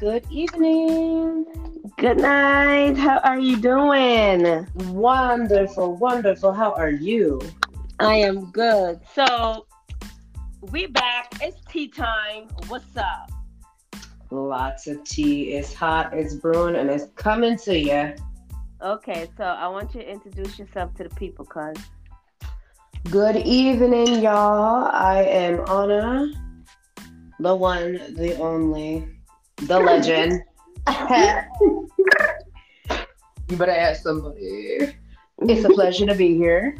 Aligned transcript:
Good 0.00 0.24
evening. 0.30 1.44
Good 1.98 2.16
night. 2.16 2.96
How 2.96 3.18
are 3.18 3.38
you 3.38 3.58
doing? 3.58 4.66
Wonderful, 4.94 5.96
wonderful. 5.96 6.54
How 6.54 6.72
are 6.72 6.88
you? 6.88 7.38
I 7.98 8.14
am 8.14 8.50
good. 8.50 8.98
So 9.14 9.66
we 10.62 10.86
back. 10.86 11.34
It's 11.42 11.60
tea 11.70 11.88
time. 11.88 12.48
What's 12.68 12.96
up? 12.96 13.30
Lots 14.30 14.86
of 14.86 15.04
tea. 15.04 15.52
It's 15.52 15.74
hot, 15.74 16.14
it's 16.14 16.34
brewing, 16.34 16.76
and 16.76 16.88
it's 16.88 17.08
coming 17.16 17.58
to 17.58 17.78
you. 17.78 18.14
Okay, 18.80 19.28
so 19.36 19.44
I 19.44 19.68
want 19.68 19.94
you 19.94 20.00
to 20.00 20.10
introduce 20.10 20.58
yourself 20.58 20.94
to 20.94 21.04
the 21.04 21.14
people, 21.16 21.44
cuz. 21.44 21.76
Good 23.10 23.36
evening, 23.36 24.22
y'all. 24.22 24.86
I 24.86 25.24
am 25.24 25.62
Anna, 25.68 26.32
the 27.38 27.54
one, 27.54 28.00
the 28.14 28.38
only, 28.38 29.06
the 29.62 29.78
legend. 29.78 30.42
you 33.48 33.56
better 33.56 33.72
ask 33.72 34.02
somebody. 34.02 34.94
It's 35.42 35.64
a 35.64 35.70
pleasure 35.70 36.06
to 36.06 36.14
be 36.14 36.36
here. 36.36 36.76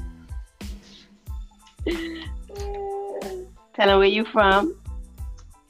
Tell 3.74 3.86
them 3.86 3.98
where 3.98 4.06
you 4.06 4.24
from. 4.26 4.76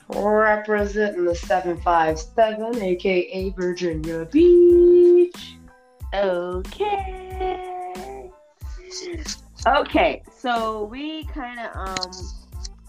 Representing 0.09 1.25
the 1.25 1.35
757, 1.35 2.83
aka 2.83 3.51
Virginia 3.51 4.25
Beach. 4.27 5.57
Okay. 6.13 7.21
Okay, 9.67 10.23
so 10.37 10.85
we 10.85 11.25
kind 11.27 11.61
of 11.61 11.77
um 11.77 12.40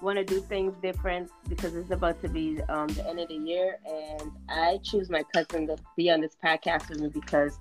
want 0.01 0.17
to 0.17 0.23
do 0.25 0.41
things 0.41 0.75
different 0.81 1.29
because 1.47 1.75
it's 1.75 1.91
about 1.91 2.21
to 2.21 2.29
be 2.29 2.61
um 2.69 2.87
the 2.89 3.07
end 3.07 3.19
of 3.19 3.27
the 3.27 3.35
year, 3.35 3.79
and 3.85 4.31
I 4.49 4.79
choose 4.83 5.09
my 5.09 5.23
cousin 5.33 5.67
to 5.67 5.77
be 5.95 6.09
on 6.11 6.21
this 6.21 6.35
podcast 6.43 6.89
with 6.89 6.99
me 6.99 7.09
because 7.09 7.59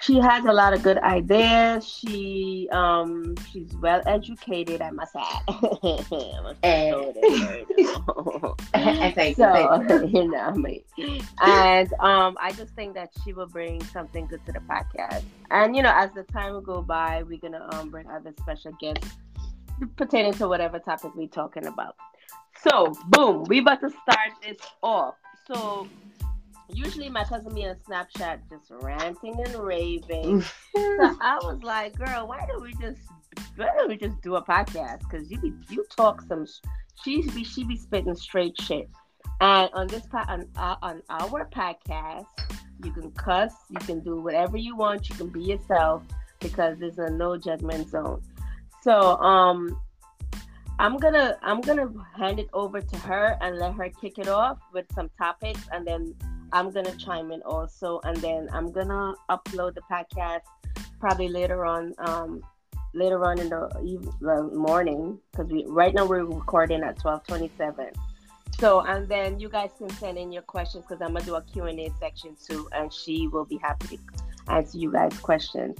she 0.00 0.18
has 0.18 0.44
a 0.44 0.52
lot 0.52 0.72
of 0.74 0.82
good 0.82 0.98
ideas. 0.98 1.86
She 1.88 2.68
um 2.72 3.34
she's 3.50 3.74
well 3.76 4.02
educated, 4.06 4.82
I 4.82 4.90
must 4.90 5.14
add. 5.16 5.42
And- 6.62 7.14
Thank 9.14 9.36
so 9.36 9.52
thank 9.52 9.90
you. 10.12 10.20
you 10.22 10.30
know 10.30 10.50
me, 10.52 10.84
and 11.40 11.92
um 12.00 12.36
I 12.40 12.52
just 12.52 12.74
think 12.74 12.94
that 12.94 13.10
she 13.24 13.32
will 13.32 13.46
bring 13.46 13.82
something 13.84 14.26
good 14.26 14.44
to 14.46 14.52
the 14.52 14.60
podcast. 14.60 15.24
And 15.50 15.74
you 15.76 15.82
know, 15.82 15.92
as 15.94 16.10
the 16.12 16.24
time 16.24 16.52
will 16.52 16.60
go 16.60 16.82
by, 16.82 17.22
we're 17.22 17.38
gonna 17.38 17.66
um 17.72 17.88
bring 17.90 18.06
other 18.10 18.32
special 18.38 18.72
guests 18.80 19.16
pertaining 19.96 20.34
to 20.34 20.48
whatever 20.48 20.78
topic 20.78 21.12
we're 21.14 21.28
talking 21.28 21.66
about. 21.66 21.96
So 22.62 22.94
boom, 23.08 23.44
we 23.44 23.58
about 23.60 23.80
to 23.80 23.90
start 23.90 24.30
this 24.42 24.58
off. 24.82 25.14
So 25.46 25.88
usually 26.72 27.08
my 27.08 27.24
cousin 27.24 27.52
me 27.52 27.68
on 27.68 27.76
Snapchat 27.88 28.40
just 28.50 28.70
ranting 28.70 29.40
and 29.44 29.54
raving. 29.56 30.40
so 30.76 31.16
I 31.20 31.38
was 31.42 31.62
like, 31.62 31.96
girl, 31.96 32.26
why 32.26 32.44
don't 32.46 32.62
we 32.62 32.72
just 32.74 33.00
why 33.56 33.66
don't 33.76 33.88
we 33.88 33.96
just 33.96 34.20
do 34.22 34.36
a 34.36 34.42
podcast? 34.42 35.00
Because 35.00 35.30
you 35.30 35.38
be 35.38 35.52
you 35.68 35.84
talk 35.96 36.22
some 36.22 36.46
she 37.04 37.22
be 37.30 37.44
she 37.44 37.64
be 37.64 37.76
spitting 37.76 38.16
straight 38.16 38.60
shit. 38.60 38.88
And 39.40 39.70
on 39.74 39.86
this 39.88 40.06
po- 40.06 40.24
on, 40.28 40.48
uh, 40.56 40.76
on 40.80 41.02
our 41.10 41.46
podcast, 41.50 42.26
you 42.82 42.90
can 42.90 43.10
cuss, 43.12 43.52
you 43.68 43.78
can 43.80 44.00
do 44.00 44.20
whatever 44.20 44.56
you 44.56 44.76
want, 44.76 45.08
you 45.10 45.14
can 45.14 45.28
be 45.28 45.42
yourself 45.42 46.02
because 46.40 46.78
there's 46.78 46.98
a 46.98 47.10
no 47.10 47.36
judgment 47.36 47.90
zone. 47.90 48.22
So 48.86 49.18
um 49.18 49.80
I'm 50.78 50.96
gonna 50.96 51.36
I'm 51.42 51.60
gonna 51.60 51.90
hand 52.16 52.38
it 52.38 52.48
over 52.52 52.80
to 52.80 52.96
her 52.98 53.36
and 53.40 53.58
let 53.58 53.74
her 53.74 53.88
kick 53.88 54.20
it 54.20 54.28
off 54.28 54.58
with 54.72 54.86
some 54.94 55.10
topics 55.18 55.62
and 55.72 55.84
then 55.84 56.14
I'm 56.52 56.70
gonna 56.70 56.94
chime 56.94 57.32
in 57.32 57.42
also 57.42 58.00
and 58.04 58.16
then 58.18 58.48
I'm 58.52 58.70
gonna 58.70 59.14
upload 59.28 59.74
the 59.74 59.80
podcast 59.90 60.42
probably 61.00 61.26
later 61.28 61.66
on 61.66 61.94
um 61.98 62.42
later 62.94 63.24
on 63.24 63.40
in 63.40 63.48
the, 63.48 63.68
eve- 63.84 64.08
the 64.20 64.44
morning 64.54 65.18
because 65.32 65.50
we 65.50 65.64
right 65.66 65.92
now 65.92 66.06
we're 66.06 66.24
recording 66.24 66.82
at 66.84 67.02
1227 67.02 67.90
so 68.60 68.82
and 68.82 69.08
then 69.08 69.40
you 69.40 69.48
guys 69.48 69.70
can 69.76 69.90
send 69.90 70.16
in 70.16 70.32
your 70.32 70.42
questions 70.42 70.84
because 70.88 71.02
i'm 71.02 71.12
gonna 71.12 71.26
do 71.26 71.34
a 71.34 71.42
q&a 71.42 71.90
section 72.00 72.34
too 72.48 72.66
and 72.72 72.90
she 72.90 73.28
will 73.28 73.44
be 73.44 73.58
happy 73.58 73.98
to 73.98 73.98
answer 74.48 74.78
you 74.78 74.90
guys 74.92 75.12
questions. 75.18 75.76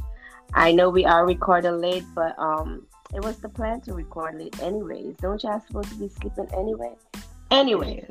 I 0.53 0.73
know 0.73 0.91
we 0.91 1.05
are 1.05 1.27
recording 1.27 1.81
late 1.81 2.05
but 2.15 2.39
um 2.39 2.87
it 3.15 3.23
was 3.23 3.39
the 3.39 3.49
plan 3.49 3.81
to 3.83 3.95
record 3.95 4.39
late 4.39 4.61
anyways. 4.63 5.17
Don't 5.17 5.43
y'all 5.43 5.61
supposed 5.67 5.91
to 5.91 5.95
be 5.97 6.09
sleeping 6.09 6.49
anyway? 6.55 6.93
Anyway 7.51 8.09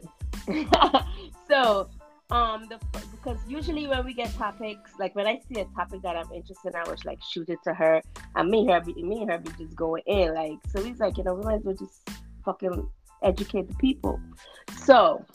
so 1.47 1.89
um 2.31 2.67
the 2.69 2.79
because 3.11 3.37
usually 3.47 3.87
when 3.87 4.03
we 4.03 4.13
get 4.13 4.33
topics 4.35 4.91
like 4.99 5.15
when 5.15 5.27
i 5.27 5.39
see 5.47 5.59
a 5.61 5.65
topic 5.75 6.01
that 6.01 6.15
i'm 6.15 6.31
interested 6.31 6.69
in 6.69 6.75
i 6.75 6.89
was 6.89 7.03
like 7.05 7.19
shoot 7.21 7.49
it 7.49 7.59
to 7.63 7.73
her. 7.73 8.01
And 8.35 8.49
me 8.49 8.59
and 8.61 8.71
her 8.71 8.81
be, 8.81 9.01
me 9.01 9.21
and 9.21 9.31
her 9.31 9.37
be 9.37 9.51
just 9.57 9.75
going 9.75 10.03
in 10.07 10.33
like 10.33 10.57
so 10.69 10.83
he's 10.83 10.99
like 10.99 11.17
you 11.17 11.23
know 11.23 11.35
we 11.35 11.43
might 11.43 11.55
as 11.55 11.63
well 11.63 11.75
just 11.75 12.09
fucking 12.43 12.89
educate 13.23 13.67
the 13.67 13.75
people. 13.75 14.19
So 14.77 15.25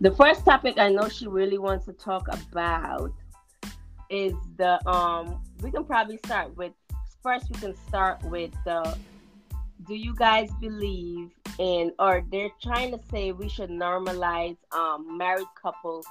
the 0.00 0.12
first 0.12 0.44
topic 0.44 0.78
i 0.78 0.88
know 0.88 1.08
she 1.08 1.26
really 1.26 1.58
wants 1.58 1.86
to 1.86 1.92
talk 1.92 2.28
about 2.28 3.12
is 4.10 4.34
the 4.56 4.88
um 4.88 5.42
we 5.62 5.70
can 5.70 5.84
probably 5.84 6.18
start 6.24 6.56
with 6.56 6.72
first 7.28 7.50
we 7.50 7.56
can 7.56 7.74
start 7.88 8.22
with 8.24 8.50
the 8.64 8.96
do 9.86 9.94
you 9.94 10.14
guys 10.14 10.48
believe 10.62 11.30
in 11.58 11.92
or 11.98 12.24
they're 12.32 12.54
trying 12.62 12.90
to 12.90 12.98
say 13.10 13.32
we 13.32 13.50
should 13.50 13.68
normalize 13.68 14.56
um 14.72 15.18
married 15.18 15.52
couples 15.62 16.06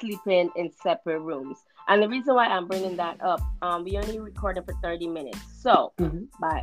sleeping 0.00 0.50
in 0.56 0.70
separate 0.82 1.20
rooms? 1.20 1.58
And 1.88 2.02
the 2.02 2.08
reason 2.08 2.34
why 2.34 2.46
i'm 2.46 2.66
bringing 2.66 2.96
that 2.96 3.20
up 3.22 3.42
um 3.60 3.84
we 3.84 3.98
only 3.98 4.18
recorded 4.18 4.64
for 4.64 4.74
30 4.82 5.08
minutes. 5.08 5.40
So 5.60 5.92
Mhm. 6.00 6.28
bye. 6.40 6.62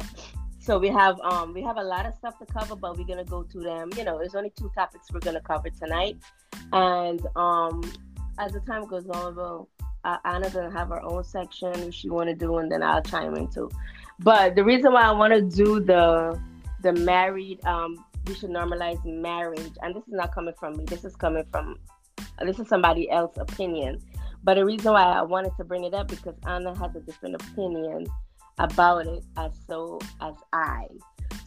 So 0.57 0.79
we 0.79 0.89
have 1.01 1.19
um 1.31 1.53
we 1.53 1.61
have 1.61 1.77
a 1.77 1.87
lot 1.93 2.07
of 2.07 2.15
stuff 2.15 2.39
to 2.39 2.47
cover 2.47 2.75
but 2.75 2.97
we're 2.97 3.09
gonna 3.11 3.31
go 3.37 3.43
to 3.43 3.59
them. 3.59 3.91
You 3.95 4.05
know 4.05 4.17
there's 4.17 4.33
only 4.33 4.53
two 4.59 4.71
topics 4.73 5.13
we're 5.13 5.27
gonna 5.29 5.47
cover 5.53 5.69
tonight. 5.69 6.17
And 6.73 7.21
um 7.35 7.75
as 8.39 8.53
the 8.53 8.61
time 8.61 8.87
goes 8.87 9.07
on 9.07 9.35
we'll 9.35 9.69
uh, 10.03 10.17
Anna's 10.25 10.53
gonna 10.53 10.71
have 10.71 10.89
her 10.89 11.01
own 11.03 11.23
section 11.23 11.73
if 11.73 11.93
she 11.93 12.09
want 12.09 12.29
to 12.29 12.35
do, 12.35 12.57
and 12.57 12.71
then 12.71 12.81
I'll 12.81 13.01
chime 13.01 13.35
in 13.35 13.47
too. 13.49 13.69
But 14.19 14.55
the 14.55 14.63
reason 14.63 14.93
why 14.93 15.03
I 15.03 15.11
want 15.11 15.33
to 15.33 15.41
do 15.41 15.79
the 15.79 16.39
the 16.81 16.93
married, 16.93 17.63
um, 17.65 18.03
we 18.27 18.33
should 18.33 18.49
normalize 18.49 19.03
marriage, 19.05 19.73
and 19.81 19.95
this 19.95 20.03
is 20.03 20.13
not 20.13 20.33
coming 20.33 20.53
from 20.59 20.77
me. 20.77 20.85
This 20.85 21.03
is 21.03 21.15
coming 21.15 21.45
from 21.51 21.77
this 22.41 22.59
is 22.59 22.67
somebody 22.67 23.09
else's 23.09 23.41
opinion. 23.41 24.01
But 24.43 24.55
the 24.55 24.65
reason 24.65 24.93
why 24.93 25.03
I 25.03 25.21
wanted 25.21 25.51
to 25.57 25.63
bring 25.63 25.83
it 25.83 25.93
up 25.93 26.07
because 26.07 26.35
Anna 26.45 26.77
has 26.77 26.95
a 26.95 27.01
different 27.01 27.35
opinion 27.35 28.07
about 28.57 29.05
it 29.05 29.23
as 29.37 29.51
so 29.67 29.99
as 30.21 30.33
I. 30.53 30.87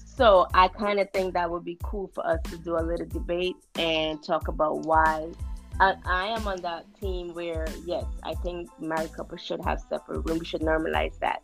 So 0.04 0.46
I 0.52 0.68
kind 0.68 1.00
of 1.00 1.10
think 1.12 1.34
that 1.34 1.50
would 1.50 1.64
be 1.64 1.78
cool 1.82 2.10
for 2.14 2.26
us 2.26 2.38
to 2.50 2.58
do 2.58 2.76
a 2.76 2.82
little 2.82 3.06
debate 3.06 3.56
and 3.76 4.22
talk 4.22 4.48
about 4.48 4.80
why. 4.80 5.32
I, 5.80 5.94
I 6.04 6.26
am 6.26 6.46
on 6.46 6.60
that 6.60 6.84
team 7.00 7.32
where 7.32 7.66
yes, 7.86 8.04
I 8.22 8.34
think 8.34 8.68
married 8.78 9.12
couples 9.14 9.40
should 9.40 9.64
have 9.64 9.80
separate 9.88 10.20
rooms. 10.20 10.40
We 10.40 10.46
should 10.46 10.60
normalize 10.60 11.18
that. 11.20 11.42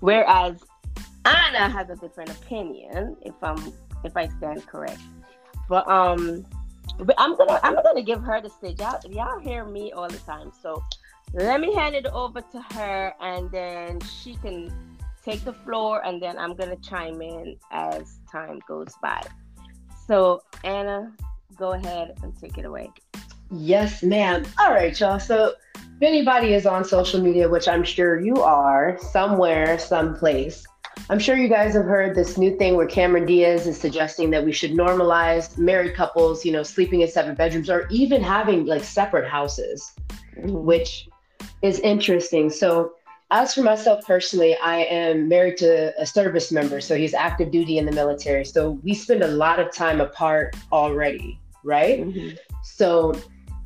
Whereas 0.00 0.62
Anna 1.24 1.68
has 1.68 1.90
a 1.90 1.96
different 1.96 2.30
opinion, 2.30 3.16
if 3.22 3.34
I'm 3.42 3.72
if 4.04 4.16
I 4.16 4.28
stand 4.28 4.66
correct. 4.66 5.00
But 5.68 5.88
um, 5.88 6.46
but 6.98 7.14
I'm 7.18 7.36
gonna 7.36 7.60
I'm 7.62 7.76
gonna 7.82 8.02
give 8.02 8.22
her 8.22 8.40
the 8.40 8.48
stage. 8.48 8.80
Y'all, 8.80 9.00
y'all 9.10 9.38
hear 9.38 9.64
me 9.64 9.92
all 9.92 10.08
the 10.08 10.18
time, 10.18 10.52
so 10.62 10.82
let 11.32 11.60
me 11.60 11.74
hand 11.74 11.94
it 11.94 12.06
over 12.06 12.40
to 12.40 12.60
her, 12.74 13.14
and 13.20 13.50
then 13.50 14.00
she 14.00 14.34
can 14.36 14.72
take 15.24 15.44
the 15.44 15.52
floor, 15.52 16.04
and 16.04 16.22
then 16.22 16.38
I'm 16.38 16.54
gonna 16.54 16.76
chime 16.76 17.20
in 17.20 17.56
as 17.70 18.18
time 18.30 18.60
goes 18.66 18.94
by. 19.02 19.22
So 20.06 20.42
Anna, 20.64 21.12
go 21.56 21.72
ahead 21.72 22.14
and 22.22 22.36
take 22.38 22.58
it 22.58 22.64
away. 22.64 22.90
Yes, 23.50 24.02
ma'am. 24.02 24.44
All 24.58 24.70
right, 24.70 24.98
y'all. 24.98 25.18
So, 25.18 25.54
if 25.74 26.02
anybody 26.02 26.54
is 26.54 26.66
on 26.66 26.84
social 26.84 27.20
media, 27.20 27.48
which 27.48 27.66
I'm 27.66 27.82
sure 27.82 28.20
you 28.20 28.36
are, 28.36 28.96
somewhere, 29.10 29.76
someplace, 29.78 30.64
I'm 31.08 31.18
sure 31.18 31.36
you 31.36 31.48
guys 31.48 31.74
have 31.74 31.84
heard 31.84 32.14
this 32.14 32.36
new 32.36 32.56
thing 32.56 32.76
where 32.76 32.86
Cameron 32.86 33.26
Diaz 33.26 33.66
is 33.66 33.78
suggesting 33.80 34.30
that 34.30 34.44
we 34.44 34.52
should 34.52 34.72
normalize 34.72 35.56
married 35.58 35.94
couples, 35.94 36.44
you 36.44 36.52
know, 36.52 36.62
sleeping 36.62 37.00
in 37.00 37.08
separate 37.08 37.36
bedrooms 37.36 37.70
or 37.70 37.88
even 37.90 38.22
having 38.22 38.66
like 38.66 38.84
separate 38.84 39.28
houses, 39.28 39.92
which 40.36 41.08
is 41.62 41.80
interesting. 41.80 42.50
So, 42.50 42.92
as 43.32 43.54
for 43.54 43.62
myself 43.62 44.04
personally, 44.06 44.56
I 44.56 44.78
am 44.84 45.28
married 45.28 45.56
to 45.58 45.92
a 46.00 46.04
service 46.04 46.50
member. 46.50 46.80
So, 46.80 46.96
he's 46.96 47.14
active 47.14 47.50
duty 47.50 47.78
in 47.78 47.86
the 47.86 47.92
military. 47.92 48.44
So, 48.44 48.72
we 48.82 48.94
spend 48.94 49.22
a 49.22 49.28
lot 49.28 49.58
of 49.58 49.72
time 49.72 50.00
apart 50.00 50.56
already, 50.72 51.40
right? 51.64 52.00
Mhm. 52.00 52.36
So 52.62 53.14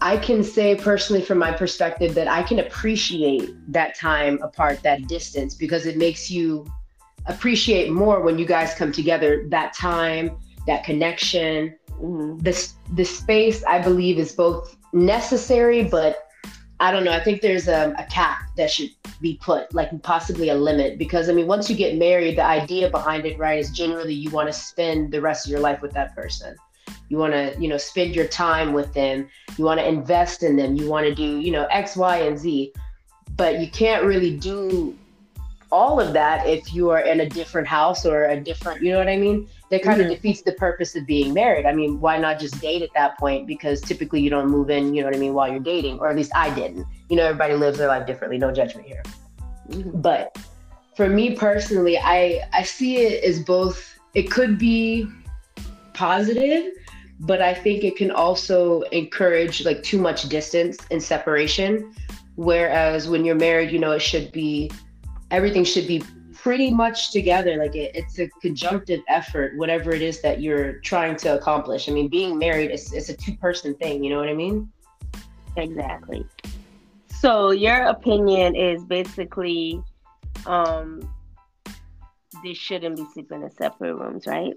I 0.01 0.17
can 0.17 0.43
say 0.43 0.75
personally, 0.75 1.23
from 1.23 1.39
my 1.39 1.53
perspective, 1.53 2.15
that 2.15 2.29
I 2.29 2.43
can 2.43 2.59
appreciate 2.59 3.49
that 3.69 3.95
time 3.95 4.39
apart, 4.43 4.83
that 4.83 5.07
distance, 5.09 5.55
because 5.55 5.87
it 5.87 5.97
makes 5.97 6.31
you 6.31 6.67
appreciate 7.27 7.91
more 7.91 8.21
when 8.21 8.39
you 8.39 8.47
guys 8.47 8.75
come 8.75 8.93
together 8.93 9.45
that 9.49 9.75
time, 9.75 10.37
that 10.67 10.85
connection, 10.85 11.75
mm-hmm. 11.91 12.39
the 12.39 12.73
the 12.95 13.05
space 13.05 13.65
I 13.65 13.81
believe 13.81 14.19
is 14.19 14.33
both 14.33 14.77
necessary, 14.93 15.85
but 15.85 16.29
I 16.81 16.91
don't 16.91 17.05
know. 17.05 17.13
I 17.13 17.23
think 17.23 17.41
there's 17.41 17.69
a, 17.69 17.95
a 17.99 18.05
cap 18.11 18.39
that 18.57 18.71
should 18.71 18.91
be 19.21 19.39
put, 19.41 19.73
like 19.73 19.91
possibly 20.03 20.49
a 20.49 20.55
limit, 20.55 20.99
because 20.99 21.29
I 21.29 21.33
mean, 21.33 21.47
once 21.47 21.71
you 21.71 21.77
get 21.77 21.97
married, 21.97 22.37
the 22.37 22.45
idea 22.45 22.91
behind 22.91 23.25
it, 23.27 23.39
right, 23.39 23.59
is 23.59 23.71
generally 23.71 24.13
you 24.13 24.31
want 24.31 24.49
to 24.49 24.53
spend 24.53 25.13
the 25.13 25.21
rest 25.21 25.47
of 25.47 25.53
your 25.53 25.61
life 25.61 25.81
with 25.83 25.93
that 25.93 26.15
person. 26.15 26.57
You 27.09 27.19
want 27.19 27.33
to, 27.33 27.55
you 27.61 27.69
know, 27.69 27.77
spend 27.77 28.15
your 28.15 28.27
time 28.27 28.73
with 28.73 28.93
them. 28.93 29.29
You 29.57 29.65
want 29.65 29.79
to 29.81 29.87
invest 29.87 30.43
in 30.43 30.57
them. 30.57 30.75
You 30.75 30.89
want 30.89 31.07
to 31.07 31.15
do, 31.15 31.39
you 31.39 31.53
know, 31.53 31.65
X, 31.67 31.97
Y, 31.97 32.19
and 32.19 32.39
Z. 32.39 32.73
But 33.37 33.61
you 33.61 33.71
can't 33.71 34.05
really 34.05 34.37
do 34.37 34.97
all 35.75 35.99
of 35.99 36.13
that 36.13 36.47
if 36.47 36.73
you 36.73 36.91
are 36.91 37.01
in 37.01 37.19
a 37.19 37.29
different 37.29 37.67
house 37.67 38.07
or 38.07 38.27
a 38.27 38.41
different, 38.41 38.81
you 38.81 38.93
know 38.93 38.99
what 38.99 39.09
I 39.09 39.17
mean? 39.17 39.49
That 39.73 39.83
kind 39.83 40.01
mm-hmm. 40.01 40.13
of 40.13 40.17
defeats 40.17 40.43
the 40.43 40.53
purpose 40.53 40.95
of 40.95 41.05
being 41.05 41.35
married. 41.35 41.67
I 41.67 41.73
mean, 41.73 42.01
why 42.01 42.17
not 42.17 42.39
just 42.39 42.61
date 42.61 42.83
at 42.83 42.91
that 42.95 43.19
point? 43.19 43.49
Because 43.49 43.81
typically 43.81 44.21
you 44.21 44.31
don't 44.31 44.49
move 44.49 44.71
in, 44.71 44.95
you 44.95 45.01
know 45.03 45.09
what 45.09 45.17
I 45.17 45.19
mean, 45.19 45.35
while 45.35 45.51
you're 45.51 45.59
dating, 45.59 45.99
or 45.99 46.09
at 46.09 46.15
least 46.15 46.31
I 46.33 46.55
didn't. 46.55 46.87
You 47.11 47.17
know, 47.17 47.25
everybody 47.25 47.55
lives 47.55 47.79
their 47.79 47.89
life 47.89 48.07
differently. 48.07 48.39
No 48.39 48.53
judgment 48.53 48.87
here. 48.87 49.03
Mm-hmm. 49.69 50.01
But 50.01 50.39
for 50.97 51.09
me 51.09 51.35
personally, 51.35 51.99
I 51.99 52.49
I 52.53 52.63
see 52.63 52.99
it 52.99 53.25
as 53.25 53.41
both. 53.41 53.99
It 54.15 54.31
could 54.31 54.61
be 54.61 55.09
positive, 55.93 56.73
but 57.19 57.43
I 57.43 57.53
think 57.53 57.83
it 57.83 57.97
can 57.97 58.13
also 58.13 58.83
encourage 58.93 59.65
like 59.65 59.83
too 59.83 59.99
much 59.99 60.29
distance 60.29 60.79
and 60.93 61.03
separation. 61.03 61.93
Whereas 62.37 63.09
when 63.09 63.25
you're 63.25 63.43
married, 63.51 63.73
you 63.73 63.81
know, 63.81 63.91
it 63.91 64.03
should 64.03 64.31
be 64.31 64.71
everything 65.35 65.65
should 65.65 65.87
be 65.87 66.03
pretty 66.33 66.71
much 66.71 67.11
together. 67.11 67.57
Like 67.57 67.75
it, 67.75 67.95
it's 67.95 68.19
a 68.19 68.29
conjunctive 68.41 69.01
effort, 69.09 69.57
whatever 69.57 69.93
it 69.93 70.03
is 70.03 70.23
that 70.23 70.41
you're 70.41 70.75
trying 70.81 71.17
to 71.17 71.37
accomplish. 71.37 71.89
I 71.89 71.93
mean, 71.93 72.09
being 72.09 72.39
married 72.39 72.71
is 72.71 72.93
it's 72.93 73.09
a 73.09 73.17
two 73.17 73.35
person 73.37 73.75
thing. 73.75 74.05
You 74.05 74.11
know 74.11 74.19
what 74.19 74.29
I 74.29 74.35
mean? 74.35 74.71
Exactly. 75.57 76.27
So 77.09 77.51
your 77.51 77.85
opinion 77.85 78.55
is 78.55 78.85
basically, 78.85 79.83
um, 80.47 81.09
they 82.43 82.55
shouldn't 82.55 82.97
be 82.97 83.07
sleeping 83.13 83.43
in 83.43 83.51
separate 83.51 83.95
rooms, 83.95 84.27
right? 84.27 84.55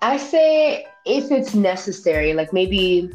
I 0.00 0.16
say 0.16 0.86
if 1.04 1.30
it's 1.30 1.54
necessary, 1.54 2.32
like 2.34 2.52
maybe 2.52 3.10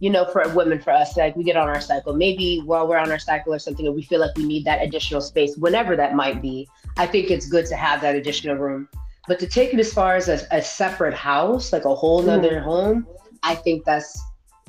you 0.00 0.08
know, 0.08 0.24
for 0.24 0.48
women, 0.54 0.80
for 0.80 0.90
us, 0.90 1.16
like 1.16 1.36
we 1.36 1.44
get 1.44 1.56
on 1.56 1.68
our 1.68 1.80
cycle, 1.80 2.14
maybe 2.14 2.62
while 2.64 2.88
we're 2.88 2.98
on 2.98 3.12
our 3.12 3.18
cycle 3.18 3.52
or 3.52 3.58
something, 3.58 3.86
and 3.86 3.94
we 3.94 4.02
feel 4.02 4.18
like 4.18 4.34
we 4.36 4.44
need 4.44 4.64
that 4.64 4.82
additional 4.82 5.20
space, 5.20 5.56
whenever 5.58 5.94
that 5.94 6.14
might 6.14 6.40
be, 6.40 6.66
I 6.96 7.06
think 7.06 7.30
it's 7.30 7.46
good 7.46 7.66
to 7.66 7.76
have 7.76 8.00
that 8.00 8.16
additional 8.16 8.56
room. 8.56 8.88
But 9.28 9.38
to 9.40 9.46
take 9.46 9.74
it 9.74 9.78
as 9.78 9.92
far 9.92 10.16
as 10.16 10.28
a, 10.28 10.40
a 10.50 10.62
separate 10.62 11.14
house, 11.14 11.72
like 11.72 11.84
a 11.84 11.94
whole 11.94 12.22
nother 12.22 12.60
mm. 12.60 12.64
home, 12.64 13.06
I 13.42 13.54
think 13.54 13.84
that's 13.84 14.20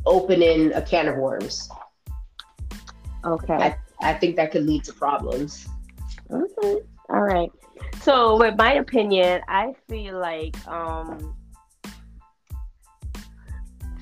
opening 0.05 0.73
a 0.73 0.81
can 0.81 1.07
of 1.07 1.15
worms. 1.15 1.69
Okay. 3.23 3.53
I, 3.53 3.77
I 4.01 4.13
think 4.13 4.35
that 4.35 4.51
could 4.51 4.65
lead 4.65 4.83
to 4.85 4.93
problems. 4.93 5.67
Okay. 6.29 6.81
All 7.09 7.21
right. 7.21 7.51
So, 8.01 8.37
with 8.37 8.57
my 8.57 8.73
opinion, 8.73 9.41
I 9.47 9.73
feel 9.87 10.19
like 10.19 10.55
um, 10.67 11.35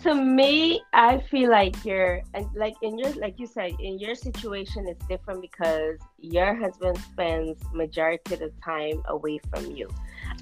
to 0.04 0.16
me 0.16 0.81
i 0.94 1.19
feel 1.19 1.50
like 1.50 1.84
you're 1.84 2.22
like 2.56 2.75
in 2.81 2.98
your 2.98 3.12
like 3.13 3.38
you 3.38 3.46
said 3.46 3.72
in 3.80 4.00
your 4.00 4.16
situation 4.16 4.88
it's 4.88 5.06
different 5.07 5.42
because 5.42 5.98
your 6.19 6.56
husband 6.56 6.98
spends 6.98 7.62
majority 7.74 8.34
of 8.36 8.40
the 8.40 8.51
time 8.63 9.01
away 9.07 9.40
from 9.50 9.72
you. 9.72 9.90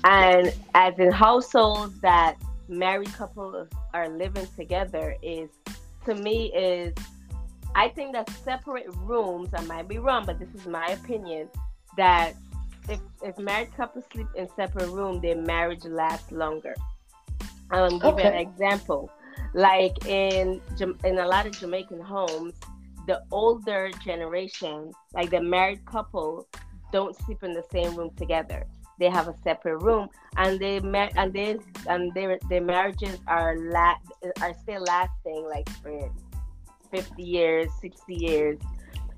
And 0.04 0.54
as 0.75 0.98
in 1.00 1.12
households 1.12 2.00
that 2.01 2.36
married 2.68 3.12
couples 3.13 3.69
are 3.94 4.09
living 4.09 4.48
together 4.56 5.15
is 5.24 5.50
to 6.06 6.13
me 6.15 6.51
is 6.54 6.94
i 7.75 7.88
think 7.89 8.13
that 8.13 8.30
separate 8.44 8.88
rooms 8.98 9.50
i 9.54 9.62
might 9.62 9.88
be 9.88 9.98
wrong 9.98 10.25
but 10.25 10.38
this 10.38 10.50
is 10.54 10.68
my 10.68 10.88
opinion 10.88 11.48
that 11.95 12.33
if 12.89 13.00
if 13.24 13.38
married 13.38 13.74
couples 13.75 14.04
sleep 14.12 14.27
in 14.36 14.48
separate 14.56 14.89
room 14.89 15.21
their 15.21 15.36
marriage 15.36 15.86
lasts 15.86 16.31
longer. 16.31 16.75
Um 17.71 18.00
give 18.00 18.13
okay. 18.13 18.27
an 18.27 18.36
example 18.36 19.09
like 19.53 20.05
in 20.05 20.61
in 21.03 21.17
a 21.17 21.27
lot 21.27 21.45
of 21.45 21.57
Jamaican 21.59 22.01
homes, 22.01 22.53
the 23.07 23.21
older 23.31 23.89
generation, 24.03 24.91
like 25.13 25.29
the 25.29 25.41
married 25.41 25.85
couple, 25.85 26.47
don't 26.91 27.15
sleep 27.23 27.43
in 27.43 27.53
the 27.53 27.63
same 27.71 27.95
room 27.95 28.11
together. 28.17 28.65
They 28.99 29.09
have 29.09 29.27
a 29.27 29.35
separate 29.43 29.77
room, 29.77 30.09
and 30.37 30.59
they 30.59 30.79
mar- 30.79 31.11
and 31.15 31.31
they 31.31 31.57
and 31.87 32.13
their 32.13 32.39
their 32.49 32.61
marriages 32.61 33.19
are 33.27 33.55
la- 33.57 34.01
are 34.41 34.53
still 34.61 34.81
lasting 34.81 35.45
like 35.47 35.69
for 35.81 36.11
fifty 36.91 37.23
years, 37.23 37.69
sixty 37.79 38.15
years. 38.15 38.59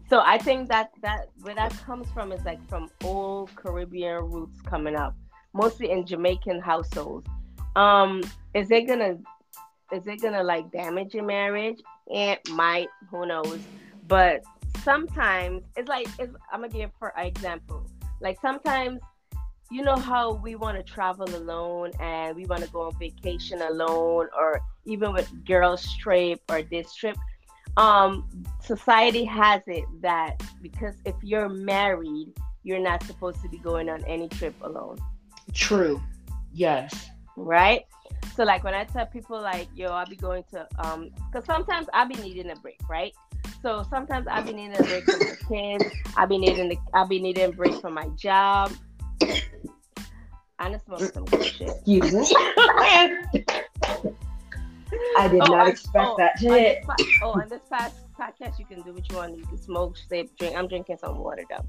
So 0.10 0.21
I 0.25 0.38
think 0.38 0.69
that 0.69 0.92
that 1.01 1.30
where 1.42 1.56
that 1.56 1.71
comes 1.86 2.10
from 2.12 2.31
is 2.31 2.44
like 2.44 2.68
from 2.68 2.89
old 3.04 3.56
Caribbean 3.56 4.24
roots 4.31 4.60
coming 4.62 4.95
up, 4.95 5.16
mostly 5.54 5.92
in 5.92 6.06
Jamaican 6.06 6.60
households. 6.62 7.27
Um, 7.75 8.24
is 8.54 8.71
it 8.71 8.88
gonna 8.88 9.18
is 9.92 10.06
it 10.08 10.22
gonna 10.22 10.44
like 10.44 10.72
damage 10.72 11.14
your 11.14 11.26
marriage? 11.26 11.80
It 12.08 12.48
might, 12.50 12.90
who 13.10 13.26
knows. 13.26 13.60
But 14.08 14.44
sometimes 14.84 15.64
it's 15.76 15.90
like 15.90 16.08
it's, 16.18 16.34
I'm 16.52 16.62
gonna 16.62 16.70
give 16.70 16.92
for 17.00 17.14
example. 17.18 17.86
Like 18.22 18.40
sometimes 18.42 19.00
you 19.72 19.84
know 19.84 19.96
how 19.96 20.34
we 20.34 20.56
want 20.56 20.78
to 20.78 20.84
travel 20.84 21.30
alone 21.36 21.92
and 22.00 22.36
we 22.36 22.46
want 22.46 22.64
to 22.64 22.70
go 22.72 22.82
on 22.82 22.98
vacation 22.98 23.62
alone 23.62 24.28
or 24.38 24.62
even 24.86 25.14
with 25.14 25.30
girls 25.46 25.96
trip 25.98 26.42
or 26.50 26.64
this 26.64 26.94
trip 26.96 27.16
um 27.78 28.28
society 28.62 29.24
has 29.24 29.62
it 29.68 29.86
that 30.02 30.42
because 30.62 30.96
if 31.06 31.16
you're 31.22 31.50
married 31.50 32.34
you're 32.64 32.80
not 32.80 33.04
supposed 33.04 33.42
to 33.42 33.50
be 33.50 33.60
going 33.60 33.90
on 33.90 34.04
any 34.06 34.28
trip 34.30 34.56
alone 34.64 34.98
true 35.54 36.02
yes 36.52 37.10
right 37.38 37.84
so 38.40 38.46
like 38.46 38.64
when 38.64 38.74
I 38.74 38.86
tell 38.86 39.06
people 39.06 39.42
like, 39.42 39.68
yo, 39.76 39.88
I'll 39.88 40.06
be 40.06 40.16
going 40.16 40.46
to 40.54 40.66
um 40.78 41.10
because 41.30 41.46
sometimes 41.46 41.88
I'll 41.94 42.08
be 42.08 42.16
needing 42.16 42.50
a 42.50 42.56
break, 42.56 42.80
right? 42.90 43.14
So 43.62 43.84
sometimes 43.90 44.28
I'll 44.28 44.46
be 44.46 44.54
needing 44.54 44.80
a 44.80 44.82
break 44.82 45.04
from 45.04 45.20
my 45.20 45.36
kids. 45.50 45.84
I'll 46.16 46.26
be 46.26 46.38
needing 46.38 46.70
the, 46.70 46.78
I'll 46.94 47.06
be 47.06 47.20
needing 47.20 47.50
a 47.50 47.52
break 47.52 47.74
from 47.82 47.96
my 47.96 48.08
job. 48.16 48.72
I 50.58 50.72
just 50.72 50.86
smoke 50.86 51.02
some 51.02 51.26
good 51.26 51.44
shit. 51.44 51.68
Excuse 51.69 52.14
me. 52.14 52.34
I 55.18 55.28
did 55.28 55.42
oh, 55.42 55.46
not 55.46 55.68
I, 55.68 55.69
expect 55.69 56.08
oh, 56.08 56.16
that 56.18 56.40
shit. 56.40 56.86
oh, 57.22 57.31
on 57.31 57.50
this 57.50 57.60
past 57.69 57.98
podcast, 58.18 58.58
you 58.58 58.66
can 58.66 58.81
do 58.84 58.94
what 58.94 59.10
you 59.12 59.18
want. 59.18 59.38
You 59.38 59.44
can 59.48 59.58
smoke, 59.58 59.98
sip, 59.98 60.30
drink. 60.38 60.56
I'm 60.56 60.69
drinking 60.69 61.00
some 61.02 61.18
water 61.18 61.44
though. 61.50 61.66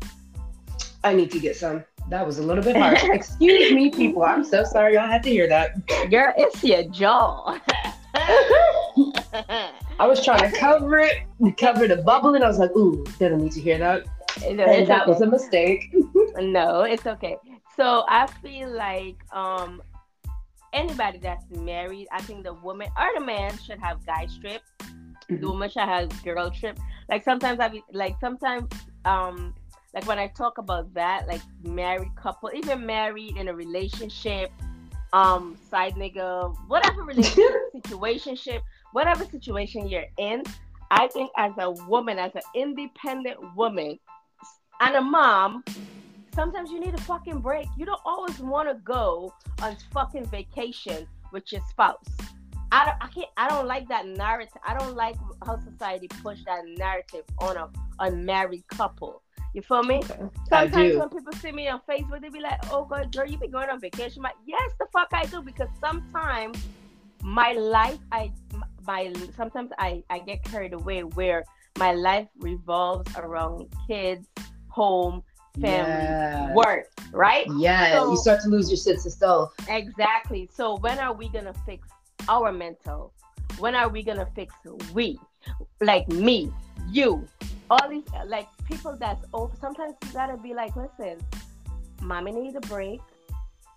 I 1.03 1.15
need 1.15 1.33
to 1.33 1.41
get 1.41 1.57
some. 1.57 1.83
That 2.11 2.26
was 2.26 2.38
a 2.38 2.43
little 2.43 2.64
bit 2.64 2.76
harsh. 2.76 3.05
Excuse 3.12 3.73
me, 3.73 3.88
people. 3.88 4.25
I'm 4.25 4.45
so 4.45 4.64
sorry 4.64 4.95
y'all 4.95 5.07
had 5.07 5.23
to 5.23 5.31
hear 5.31 5.49
that. 5.49 5.87
Girl, 6.11 6.33
it's 6.37 6.62
your 6.62 6.83
jaw. 6.85 7.59
I 10.00 10.07
was 10.07 10.25
trying 10.25 10.50
to 10.50 10.59
cover 10.59 10.99
it, 10.99 11.19
cover 11.57 11.87
the 11.87 11.99
bubble, 11.99 12.35
and 12.35 12.43
I 12.43 12.49
was 12.49 12.59
like, 12.59 12.73
ooh, 12.73 13.05
they 13.19 13.29
don't 13.29 13.40
need 13.40 13.52
to 13.52 13.61
hear 13.61 13.79
that. 13.79 14.07
No, 14.50 14.64
and 14.64 14.88
that 14.88 15.02
okay. 15.02 15.11
was 15.11 15.21
a 15.21 15.26
mistake. 15.26 15.95
no, 16.38 16.83
it's 16.83 17.07
okay. 17.07 17.37
So 17.76 18.05
I 18.09 18.26
feel 18.43 18.71
like 18.71 19.17
um 19.33 19.81
anybody 20.73 21.19
that's 21.19 21.45
married, 21.50 22.09
I 22.11 22.23
think 22.23 22.43
the 22.43 22.55
woman 22.55 22.88
or 22.99 23.07
the 23.14 23.25
man 23.25 23.57
should 23.59 23.79
have 23.79 24.05
guy 24.05 24.26
trip. 24.40 24.62
Mm-hmm. 24.81 25.40
The 25.40 25.49
woman 25.49 25.71
should 25.71 25.83
have 25.83 26.25
girl 26.25 26.50
trip. 26.50 26.79
Like 27.09 27.23
sometimes 27.23 27.61
I 27.61 27.69
be 27.69 27.85
like 27.93 28.17
sometimes 28.21 28.69
um 29.05 29.55
like 29.94 30.06
when 30.06 30.18
I 30.18 30.28
talk 30.28 30.59
about 30.59 30.92
that, 30.94 31.26
like 31.26 31.42
married 31.64 32.14
couple, 32.16 32.50
even 32.54 32.87
married 32.87 33.37
in 33.37 33.49
a 33.49 33.54
relationship, 33.54 34.52
um, 35.12 35.56
side 35.68 35.94
nigga, 35.94 36.54
whatever 36.68 37.02
relationship, 37.02 37.50
situationship, 37.76 38.61
whatever 38.92 39.25
situation 39.25 39.88
you're 39.88 40.06
in, 40.18 40.44
I 40.90 41.09
think 41.09 41.30
as 41.37 41.52
a 41.59 41.70
woman, 41.70 42.18
as 42.18 42.32
an 42.35 42.42
independent 42.54 43.38
woman 43.56 43.99
and 44.80 44.97
a 44.97 45.00
mom, 45.00 45.64
sometimes 46.35 46.70
you 46.70 46.80
need 46.80 46.94
a 46.94 47.00
fucking 47.02 47.40
break. 47.40 47.66
You 47.76 47.87
don't 47.87 48.00
always 48.04 48.38
want 48.38 48.68
to 48.68 48.75
go 48.75 49.32
on 49.62 49.76
fucking 49.92 50.26
vacation 50.26 51.06
with 51.32 51.50
your 51.52 51.62
spouse. 51.68 52.04
I 52.73 52.87
don't, 52.87 52.97
I 53.00 53.09
can't, 53.09 53.30
I 53.37 53.49
don't 53.49 53.66
like 53.66 53.88
that 53.88 54.06
narrative. 54.06 54.61
I 54.66 54.78
don't 54.78 54.94
like 54.94 55.16
how 55.44 55.59
society 55.59 56.06
push 56.23 56.38
that 56.44 56.62
narrative 56.76 57.25
on 57.38 57.56
a 57.56 57.68
unmarried 57.99 58.66
couple. 58.68 59.23
You 59.52 59.62
feel 59.62 59.83
me? 59.83 59.97
Okay. 59.97 60.19
Sometimes 60.49 60.97
when 60.97 61.09
people 61.09 61.33
see 61.35 61.52
me 61.52 61.69
on 61.69 61.80
Facebook, 61.88 62.21
they 62.21 62.28
be 62.28 62.40
like, 62.40 62.61
"Oh, 62.73 62.85
God, 62.85 63.12
girl, 63.14 63.26
you 63.26 63.37
be 63.37 63.49
going 63.49 63.69
on 63.69 63.80
vacation?" 63.80 64.23
like, 64.23 64.37
yes, 64.47 64.71
the 64.78 64.87
fuck 64.92 65.09
I 65.12 65.25
do 65.26 65.42
because 65.42 65.69
sometimes 65.80 66.59
my 67.23 67.52
life, 67.52 67.99
I 68.12 68.33
my 68.87 69.12
sometimes 69.37 69.71
I 69.78 70.02
I 70.09 70.21
get 70.21 70.45
carried 70.45 70.73
away 70.73 71.02
where 71.02 71.45
my 71.78 71.92
life 71.92 72.28
revolves 72.38 73.11
around 73.16 73.66
kids, 73.88 74.28
home, 74.69 75.23
family, 75.61 76.04
yeah. 76.04 76.54
work, 76.54 76.87
right? 77.12 77.47
Yeah, 77.57 77.92
so, 77.92 78.11
you 78.11 78.16
start 78.16 78.40
to 78.42 78.49
lose 78.49 78.71
your 78.71 78.76
sense 78.76 79.07
of 79.07 79.12
self. 79.12 79.52
Exactly. 79.69 80.49
So 80.52 80.76
when 80.76 80.99
are 80.99 81.12
we 81.12 81.28
gonna 81.28 81.54
fix 81.66 81.88
our 82.28 82.52
mental? 82.52 83.12
When 83.59 83.75
are 83.75 83.88
we 83.88 84.02
gonna 84.02 84.28
fix 84.35 84.54
we? 84.92 85.19
Like 85.80 86.09
me, 86.09 86.52
you, 86.90 87.26
all 87.71 87.89
these 87.89 88.05
like 88.27 88.49
people 88.67 88.97
that's 88.99 89.25
over. 89.33 89.53
Oh, 89.53 89.59
sometimes 89.61 89.95
you 90.05 90.12
gotta 90.12 90.37
be 90.37 90.53
like, 90.53 90.75
listen, 90.77 91.19
mommy 92.03 92.33
need 92.33 92.57
a 92.57 92.61
break. 92.61 93.00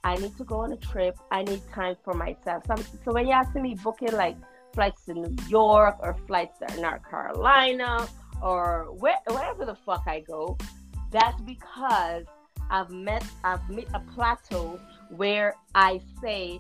I 0.04 0.16
need 0.16 0.36
to 0.38 0.44
go 0.44 0.58
on 0.58 0.74
a 0.74 0.78
trip. 0.78 1.18
I 1.32 1.44
need 1.44 1.62
time 1.72 1.96
for 2.04 2.14
myself. 2.14 2.64
So, 2.68 2.76
so 3.06 3.14
when 3.14 3.28
you 3.28 3.34
ask 3.34 3.56
me 3.56 3.76
booking 3.76 4.12
like 4.12 4.36
flights 4.74 5.06
to 5.06 5.14
New 5.14 5.36
York 5.48 5.98
or 6.00 6.16
flights 6.28 6.58
to 6.60 6.82
North 6.82 7.08
Carolina 7.10 8.08
or 8.42 8.88
where, 8.98 9.20
wherever 9.28 9.66
the 9.66 9.76
fuck 9.76 10.04
I 10.08 10.20
go, 10.22 10.58
that's 11.12 11.40
because 11.42 12.26
I've 12.70 12.90
met 12.90 13.24
I've 13.44 13.70
met 13.70 13.86
a 13.94 14.00
plateau 14.00 14.80
where 15.10 15.56
I 15.76 16.02
say 16.22 16.60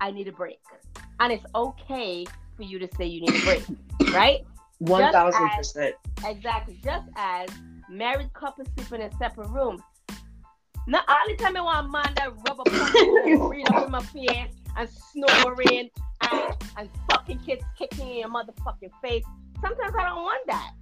I 0.00 0.12
need 0.12 0.28
a 0.28 0.32
break. 0.32 0.60
And 1.18 1.32
it's 1.32 1.44
okay 1.54 2.24
for 2.56 2.62
you 2.62 2.78
to 2.78 2.88
say 2.96 3.06
you 3.06 3.22
need 3.22 3.34
a 3.34 3.44
break, 3.44 3.64
right? 4.14 4.46
One 4.78 5.12
thousand 5.12 5.48
percent. 5.56 5.94
Exactly. 6.24 6.78
Just 6.82 7.08
as 7.16 7.48
married 7.90 8.32
couples 8.34 8.68
sleeping 8.76 9.02
in 9.02 9.16
separate 9.18 9.48
rooms. 9.48 9.80
Not 10.86 11.04
all 11.08 11.16
the 11.26 11.34
time 11.36 11.56
I 11.56 11.60
want 11.62 11.86
a 11.86 11.90
man 11.90 12.12
that 12.16 12.32
rub 12.48 12.60
up 12.60 12.68
and 13.26 13.40
breathe 13.40 13.66
up 13.74 13.86
in 13.86 13.90
my 13.90 14.02
face 14.02 14.54
and 14.76 14.88
snoring 14.88 15.90
and, 16.30 16.54
and 16.76 16.88
fucking 17.10 17.40
kids 17.40 17.64
kicking 17.76 18.08
in 18.08 18.18
your 18.18 18.28
motherfucking 18.28 18.90
face. 19.02 19.24
Sometimes 19.60 19.94
I 19.98 20.04
don't 20.04 20.22
want 20.22 20.46
that. 20.46 20.72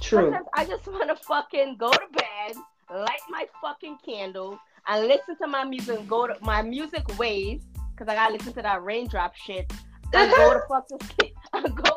True. 0.00 0.24
Sometimes 0.24 0.46
I 0.54 0.64
just 0.64 0.86
want 0.86 1.08
to 1.08 1.16
fucking 1.24 1.76
go 1.78 1.90
to 1.90 2.06
bed, 2.12 2.56
light 2.90 3.20
my 3.30 3.46
fucking 3.60 3.98
candle, 4.04 4.58
and 4.86 5.08
listen 5.08 5.36
to 5.38 5.46
my 5.46 5.64
music 5.64 5.98
and 5.98 6.08
go 6.08 6.26
to 6.26 6.36
my 6.40 6.62
music 6.62 7.18
waves 7.18 7.64
because 7.92 8.08
I 8.08 8.14
gotta 8.14 8.32
listen 8.32 8.52
to 8.54 8.62
that 8.62 8.82
raindrop 8.84 9.34
shit 9.34 9.72
and 10.12 10.30
go 10.32 10.54
to 10.54 10.60
fucking 10.68 10.98
sleep. 11.16 11.34
And 11.52 11.74
go 11.74 11.89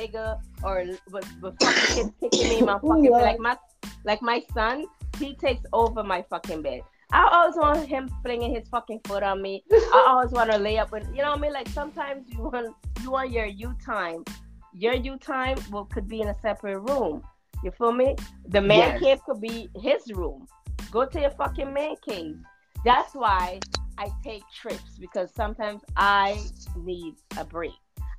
nigga 0.00 0.38
or 0.62 0.84
with, 1.10 1.28
with 1.42 1.54
fucking 1.58 1.88
kids 1.94 2.10
kicking 2.20 2.48
me 2.48 2.58
in 2.60 2.66
my 2.66 2.78
fucking 2.78 3.12
bed. 3.12 3.22
Like 3.22 3.38
my 3.38 3.56
like 4.04 4.22
my 4.22 4.42
son, 4.54 4.86
he 5.18 5.34
takes 5.34 5.62
over 5.72 6.02
my 6.02 6.24
fucking 6.30 6.62
bed. 6.62 6.80
I 7.12 7.28
always 7.32 7.56
want 7.56 7.88
him 7.88 8.08
flinging 8.22 8.54
his 8.54 8.68
fucking 8.68 9.00
foot 9.04 9.22
on 9.22 9.42
me. 9.42 9.64
I 9.72 10.04
always 10.08 10.30
want 10.30 10.50
to 10.52 10.58
lay 10.58 10.78
up 10.78 10.92
with, 10.92 11.06
you 11.12 11.22
know 11.22 11.30
what 11.30 11.38
I 11.38 11.42
mean? 11.42 11.52
Like 11.52 11.68
sometimes 11.68 12.28
you 12.30 12.42
want 12.44 12.74
you 13.02 13.10
want 13.10 13.30
your 13.32 13.46
you 13.46 13.74
time. 13.84 14.24
Your 14.72 14.94
you 14.94 15.16
time 15.18 15.56
will 15.72 15.86
could 15.86 16.08
be 16.08 16.20
in 16.20 16.28
a 16.28 16.36
separate 16.40 16.78
room. 16.78 17.22
You 17.64 17.72
feel 17.72 17.92
me? 17.92 18.16
The 18.48 18.60
man 18.60 18.92
Yes. 18.92 19.00
cave 19.00 19.18
could 19.26 19.40
be 19.40 19.68
his 19.76 20.12
room. 20.12 20.46
Go 20.90 21.04
to 21.04 21.20
your 21.20 21.30
fucking 21.30 21.72
man 21.74 21.96
cave. 22.08 22.36
That's 22.84 23.14
why 23.14 23.60
I 23.98 24.08
take 24.24 24.42
trips 24.54 24.96
because 24.98 25.34
sometimes 25.34 25.82
I 25.96 26.38
need 26.76 27.16
a 27.36 27.44
break. 27.44 27.72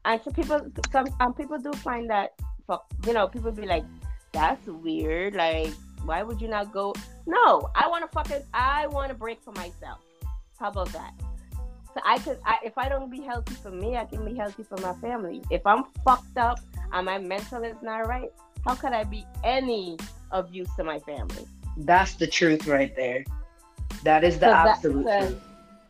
And 0.05 0.19
so 0.23 0.31
people, 0.31 0.59
some 0.91 1.07
um, 1.19 1.33
people 1.33 1.57
do 1.59 1.71
find 1.73 2.09
that, 2.09 2.33
you 3.05 3.13
know, 3.13 3.27
people 3.27 3.51
be 3.51 3.65
like, 3.65 3.83
"That's 4.31 4.65
weird. 4.65 5.35
Like, 5.35 5.73
why 6.05 6.23
would 6.23 6.41
you 6.41 6.47
not 6.47 6.71
go?" 6.71 6.93
No, 7.27 7.69
I 7.75 7.87
want 7.87 8.03
to 8.03 8.07
fucking, 8.11 8.43
I 8.53 8.87
want 8.87 9.09
to 9.09 9.15
break 9.15 9.41
for 9.43 9.51
myself. 9.51 9.99
How 10.59 10.69
about 10.69 10.89
that? 10.93 11.13
So 11.93 11.99
I 12.05 12.17
could, 12.19 12.39
I, 12.45 12.57
if 12.63 12.77
I 12.77 12.87
don't 12.87 13.11
be 13.11 13.21
healthy 13.21 13.53
for 13.55 13.69
me, 13.71 13.97
I 13.97 14.05
can 14.05 14.23
be 14.25 14.33
healthy 14.35 14.63
for 14.63 14.77
my 14.77 14.93
family. 15.01 15.41
If 15.51 15.65
I'm 15.65 15.83
fucked 16.05 16.37
up 16.37 16.59
and 16.93 17.05
my 17.05 17.17
mental 17.17 17.63
is 17.63 17.75
not 17.81 18.07
right, 18.07 18.31
how 18.65 18.75
could 18.75 18.93
I 18.93 19.03
be 19.03 19.25
any 19.43 19.97
of 20.31 20.53
use 20.53 20.69
to 20.77 20.83
my 20.83 20.99
family? 20.99 21.45
That's 21.77 22.13
the 22.13 22.27
truth 22.27 22.65
right 22.67 22.95
there. 22.95 23.25
That 24.03 24.23
is 24.23 24.39
the 24.39 24.45
So 24.47 24.51
that- 24.51 24.67
absolute 24.67 25.05
so- 25.05 25.19
truth. 25.19 25.41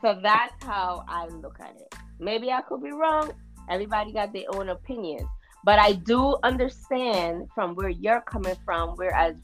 So 0.01 0.19
that's 0.21 0.63
how 0.65 1.05
I 1.07 1.27
look 1.27 1.59
at 1.59 1.75
it. 1.75 1.93
Maybe 2.19 2.51
I 2.51 2.61
could 2.61 2.81
be 2.81 2.91
wrong. 2.91 3.31
Everybody 3.71 4.11
got 4.11 4.33
their 4.33 4.43
own 4.53 4.69
opinion. 4.69 5.27
But 5.63 5.79
I 5.79 5.93
do 5.93 6.37
understand 6.43 7.47
from 7.55 7.75
where 7.75 7.89
you're 7.89 8.21
coming 8.21 8.55
from, 8.65 8.95
whereas 8.95 9.35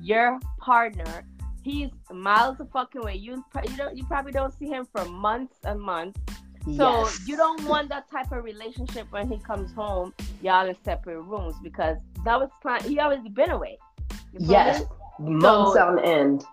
your 0.00 0.38
partner, 0.58 1.24
he's 1.62 1.90
miles 2.10 2.60
of 2.60 2.70
fucking 2.70 3.00
away. 3.00 3.14
You 3.16 3.44
you 3.68 3.76
don't 3.76 3.96
you 3.96 4.04
probably 4.04 4.32
don't 4.32 4.52
see 4.58 4.66
him 4.66 4.86
for 4.94 5.04
months 5.06 5.56
and 5.64 5.80
months. 5.80 6.20
So 6.76 7.00
yes. 7.00 7.26
you 7.26 7.36
don't 7.36 7.64
want 7.64 7.88
that 7.88 8.08
type 8.10 8.30
of 8.30 8.44
relationship 8.44 9.06
when 9.10 9.28
he 9.28 9.38
comes 9.38 9.72
home, 9.72 10.14
y'all 10.42 10.68
in 10.68 10.76
separate 10.84 11.20
rooms 11.22 11.56
because 11.62 11.96
that 12.24 12.38
was 12.38 12.50
time 12.62 12.82
he 12.84 13.00
always 13.00 13.26
been 13.32 13.50
away. 13.50 13.78
You 14.32 14.46
Yes. 14.50 14.84
Months 15.18 15.74
So- 15.74 15.86
on 15.86 15.98
end. 16.00 16.44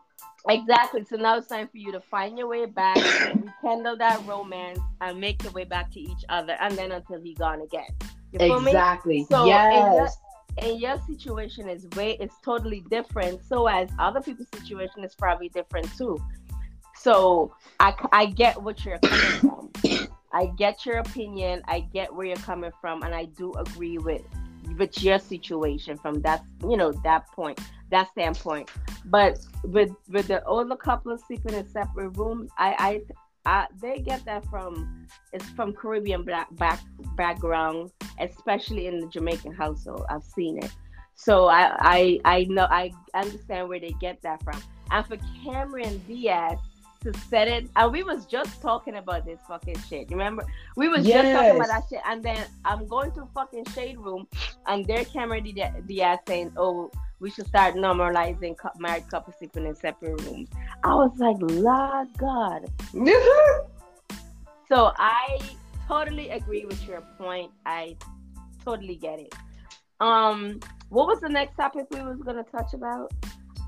Exactly. 0.48 1.04
So 1.04 1.18
now 1.18 1.38
it's 1.38 1.48
time 1.48 1.68
for 1.68 1.78
you 1.78 1.92
to 1.92 2.00
find 2.00 2.38
your 2.38 2.48
way 2.48 2.66
back, 2.66 2.98
rekindle 3.36 3.98
that 3.98 4.26
romance, 4.26 4.80
and 5.02 5.20
make 5.20 5.44
your 5.44 5.52
way 5.52 5.66
back 5.66 5.92
to 5.92 6.00
each 6.00 6.24
other, 6.30 6.56
and 6.60 6.78
then 6.78 6.92
until 6.92 7.22
he's 7.22 7.38
gone 7.38 7.62
again. 7.62 7.90
You? 8.32 8.58
Exactly. 8.58 9.26
So, 9.30 9.46
yes. 9.46 10.18
And 10.58 10.80
your 10.80 11.00
situation 11.08 11.70
is 11.70 11.88
way 11.96 12.18
it's 12.20 12.36
totally 12.44 12.84
different. 12.90 13.44
So 13.44 13.68
as 13.68 13.90
other 13.98 14.22
people's 14.22 14.50
situation 14.54 15.04
is 15.04 15.16
probably 15.16 15.50
different 15.50 15.96
too. 15.98 16.22
So 16.96 17.54
I, 17.80 17.94
I 18.12 18.26
get 18.26 18.62
what 18.62 18.84
you're 18.84 19.00
coming 19.00 19.40
from. 19.40 20.08
I 20.34 20.48
get 20.58 20.86
your 20.86 20.98
opinion. 20.98 21.62
I 21.68 21.80
get 21.80 22.14
where 22.14 22.26
you're 22.28 22.36
coming 22.38 22.72
from, 22.82 23.04
and 23.04 23.16
I 23.16 23.26
do 23.26 23.54
agree 23.54 23.98
with 23.98 24.22
with 24.78 25.02
your 25.04 25.20
situation 25.20 25.98
from 25.98 26.22
that 26.22 26.44
you 26.64 26.78
know 26.78 26.92
that 27.04 27.28
point 27.32 27.60
that 27.90 28.10
standpoint. 28.12 28.70
But 29.06 29.40
with 29.64 29.92
with 30.10 30.28
the 30.28 30.44
older 30.46 30.76
couple 30.76 31.18
sleeping 31.18 31.54
in 31.54 31.68
separate 31.68 32.10
rooms, 32.10 32.52
I 32.58 33.02
I, 33.46 33.62
I 33.62 33.68
they 33.82 34.00
get 34.00 34.26
that 34.26 34.46
from 34.46 35.08
it's 35.34 35.50
from 35.52 35.74
Caribbean 35.74 36.24
black 36.24 36.54
back 36.56 36.82
background, 37.16 37.92
especially 38.20 38.88
in 38.88 39.00
the 39.00 39.08
Jamaican 39.08 39.54
household. 39.54 40.06
I've 40.10 40.24
seen 40.24 40.58
it. 40.64 40.72
So 41.16 41.48
I, 41.48 41.76
I 41.80 42.20
I 42.26 42.44
know 42.46 42.68
I 42.70 42.92
understand 43.14 43.68
where 43.70 43.80
they 43.80 43.94
get 44.00 44.22
that 44.22 44.44
from. 44.44 44.62
And 44.92 45.06
for 45.06 45.18
Cameron 45.44 46.02
Diaz 46.08 46.58
to 47.02 47.14
set 47.30 47.48
it, 47.48 47.70
and 47.76 47.92
we 47.92 48.04
was 48.04 48.26
just 48.26 48.62
talking 48.62 48.96
about 48.96 49.26
this 49.26 49.40
fucking 49.48 49.78
shit. 49.88 50.10
Remember, 50.12 50.44
we 50.76 50.88
was 50.88 51.06
just 51.06 51.32
talking 51.32 51.52
about 51.56 51.68
Yes. 51.68 51.70
that 51.70 51.84
shit, 51.90 52.02
and 52.06 52.24
then 52.24 52.46
I'm 52.66 52.88
going 52.88 53.12
to 53.14 53.28
fucking 53.34 53.66
shade 53.74 53.98
room, 53.98 54.28
and 54.68 54.86
there 54.86 55.06
Cameron 55.06 55.44
Di- 55.44 55.74
Diaz 55.88 56.20
saying, 56.28 56.52
"Oh, 56.58 56.92
we 57.20 57.30
should 57.30 57.48
start 57.48 57.76
normalizing 57.76 58.56
married 58.78 59.10
couples 59.10 59.36
sleeping 59.38 59.66
in 59.66 59.76
separate 59.76 60.22
rooms." 60.22 60.50
I 60.84 60.94
was 60.96 61.12
like, 61.18 61.38
"La 61.40 62.06
God." 62.18 62.70
So 64.68 64.92
I 64.98 65.40
totally 65.88 66.30
agree 66.30 66.66
with 66.66 66.86
your 66.88 67.02
point. 67.18 67.52
I 67.66 67.96
totally 68.64 68.96
get 68.96 69.20
it. 69.20 69.34
Um, 70.00 70.60
what 70.90 71.08
was 71.08 71.20
the 71.22 71.30
next 71.30 71.56
topic 71.56 71.88
we 71.92 72.02
was 72.02 72.20
gonna 72.22 72.44
touch 72.44 72.74
about? 72.74 73.12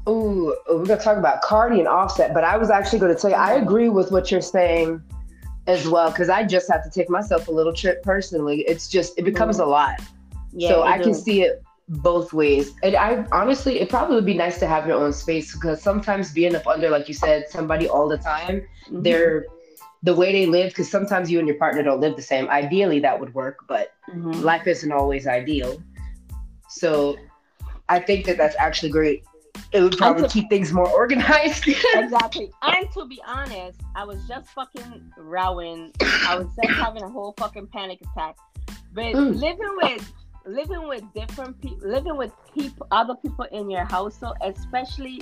Ooh, 0.09 0.55
we're 0.67 0.85
gonna 0.85 0.99
talk 0.99 1.17
about 1.17 1.41
Cardi 1.41 1.79
and 1.79 1.87
Offset, 1.87 2.33
but 2.33 2.43
I 2.43 2.57
was 2.57 2.69
actually 2.69 2.99
gonna 2.99 3.15
tell 3.15 3.29
you 3.29 3.35
I 3.35 3.53
agree 3.53 3.89
with 3.89 4.11
what 4.11 4.31
you're 4.31 4.41
saying 4.41 5.01
as 5.67 5.87
well 5.87 6.09
because 6.09 6.29
I 6.29 6.43
just 6.43 6.71
have 6.71 6.83
to 6.83 6.89
take 6.89 7.09
myself 7.09 7.47
a 7.47 7.51
little 7.51 7.73
trip 7.73 8.01
personally. 8.01 8.61
It's 8.61 8.87
just 8.87 9.17
it 9.17 9.23
becomes 9.23 9.59
a 9.59 9.65
lot, 9.65 10.01
yeah, 10.51 10.69
so 10.69 10.83
I 10.83 10.97
can 10.97 11.13
see 11.13 11.43
it 11.43 11.63
both 11.87 12.33
ways. 12.33 12.73
And 12.81 12.95
I 12.95 13.25
honestly, 13.31 13.79
it 13.79 13.89
probably 13.89 14.15
would 14.15 14.25
be 14.25 14.33
nice 14.33 14.59
to 14.59 14.67
have 14.67 14.87
your 14.87 14.97
own 14.97 15.13
space 15.13 15.53
because 15.53 15.83
sometimes 15.83 16.31
being 16.31 16.55
up 16.55 16.65
under, 16.65 16.89
like 16.89 17.07
you 17.07 17.13
said, 17.13 17.47
somebody 17.49 17.87
all 17.87 18.07
the 18.07 18.17
time, 18.17 18.65
Mhm. 18.89 19.03
they're 19.03 19.45
the 20.03 20.15
way 20.15 20.31
they 20.31 20.45
live 20.47 20.69
because 20.69 20.89
sometimes 20.89 21.29
you 21.29 21.37
and 21.37 21.47
your 21.47 21.57
partner 21.57 21.83
don't 21.83 21.99
live 21.99 22.15
the 22.15 22.23
same. 22.23 22.49
Ideally, 22.49 22.99
that 23.01 23.19
would 23.19 23.35
work, 23.35 23.65
but 23.67 23.91
Mhm. 24.09 24.41
life 24.41 24.65
isn't 24.65 24.91
always 24.91 25.27
ideal. 25.27 25.77
So 26.69 27.17
I 27.87 27.99
think 27.99 28.25
that 28.25 28.37
that's 28.37 28.55
actually 28.57 28.89
great. 28.89 29.23
It 29.73 29.81
would 29.81 29.97
probably 29.97 30.23
to- 30.23 30.29
keep 30.29 30.49
things 30.49 30.73
more 30.73 30.87
organized. 30.89 31.67
exactly. 31.95 32.51
And 32.61 32.91
to 32.93 33.05
be 33.05 33.21
honest, 33.25 33.79
I 33.95 34.03
was 34.03 34.27
just 34.27 34.49
fucking 34.49 35.11
rowing. 35.17 35.91
I 36.01 36.35
was 36.37 36.47
just 36.61 36.77
having 36.79 37.03
a 37.03 37.09
whole 37.09 37.33
fucking 37.37 37.67
panic 37.67 37.99
attack. 38.01 38.35
But 38.93 39.13
Mm. 39.15 39.35
living 39.39 39.77
with 39.81 40.13
living 40.45 40.87
with 40.87 41.03
different 41.13 41.61
people, 41.61 41.87
living 41.87 42.17
with 42.17 42.31
people, 42.53 42.87
other 42.91 43.15
people 43.15 43.45
in 43.51 43.69
your 43.69 43.85
household, 43.85 44.35
especially 44.41 45.21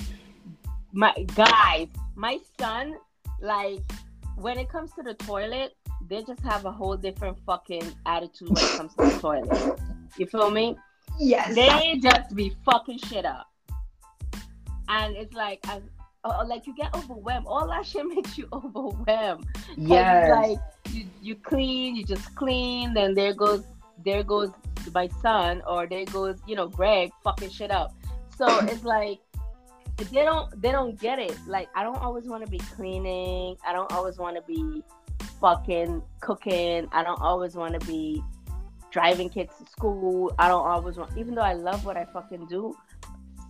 my 0.94 1.14
guys, 1.36 1.90
my 2.16 2.40
son, 2.60 2.96
like 3.42 3.80
when 4.38 4.58
it 4.58 4.70
comes 4.70 4.92
to 4.94 5.04
the 5.04 5.14
toilet, 5.14 5.76
they 6.08 6.24
just 6.24 6.40
have 6.42 6.66
a 6.66 6.72
whole 6.72 6.96
different 6.98 7.38
fucking 7.46 7.84
attitude 8.06 8.48
when 8.50 8.58
it 8.64 8.78
comes 8.78 8.96
to 8.96 9.06
the 9.06 9.20
toilet. 9.20 9.80
You 10.18 10.26
feel 10.26 10.50
me? 10.50 10.78
yes. 11.20 11.54
they 11.54 12.00
just 12.02 12.34
be 12.34 12.56
fucking 12.66 12.98
shit 13.00 13.26
up. 13.26 13.48
And 14.90 15.16
it's 15.16 15.34
like, 15.34 15.60
as, 15.70 15.82
uh, 16.24 16.44
like 16.48 16.68
you 16.68 16.76
get 16.76 16.94
overwhelmed. 16.96 17.46
All 17.48 17.68
that 17.68 17.86
shit 17.86 18.06
makes 18.16 18.38
you 18.38 18.48
overwhelmed. 18.52 19.46
yes. 19.78 20.30
Like 20.30 20.58
you, 20.92 21.06
you 21.22 21.36
clean, 21.36 21.96
you 21.96 22.04
just 22.04 22.36
clean. 22.36 22.94
Then 22.94 23.14
there 23.14 23.34
goes, 23.34 23.64
there 24.04 24.24
goes 24.24 24.52
my 24.94 25.08
son, 25.22 25.62
or 25.68 25.88
there 25.88 26.06
goes, 26.06 26.40
you 26.48 26.56
know, 26.56 26.68
Greg 26.68 27.12
fucking 27.24 27.50
shit 27.50 27.72
up. 27.72 27.94
So 28.36 28.48
it's 28.66 28.84
like, 28.84 29.20
they 29.98 30.24
don't 30.24 30.62
they 30.62 30.72
don't 30.72 31.00
get 31.00 31.20
it. 31.20 31.38
Like 31.46 31.68
I 31.76 31.84
don't 31.84 31.98
always 31.98 32.26
want 32.26 32.46
to 32.46 32.50
be 32.50 32.60
cleaning. 32.60 33.58
I 33.68 33.74
don't 33.74 33.92
always 33.92 34.18
want 34.18 34.38
to 34.38 34.42
be 34.42 34.84
fucking 35.42 36.02
cooking. 36.22 36.88
I 36.92 37.04
don't 37.04 37.22
always 37.22 37.56
want 37.56 37.80
to 37.80 37.86
be 37.86 38.24
driving 38.92 39.30
kids 39.30 39.54
to 39.60 39.70
school. 39.70 40.34
I 40.40 40.48
don't 40.48 40.66
always 40.66 40.98
want 40.98 41.18
even 41.18 41.36
though 41.36 41.42
I 41.42 41.54
love 41.54 41.86
what 41.86 41.98
I 41.98 42.06
fucking 42.06 42.48
do, 42.48 42.76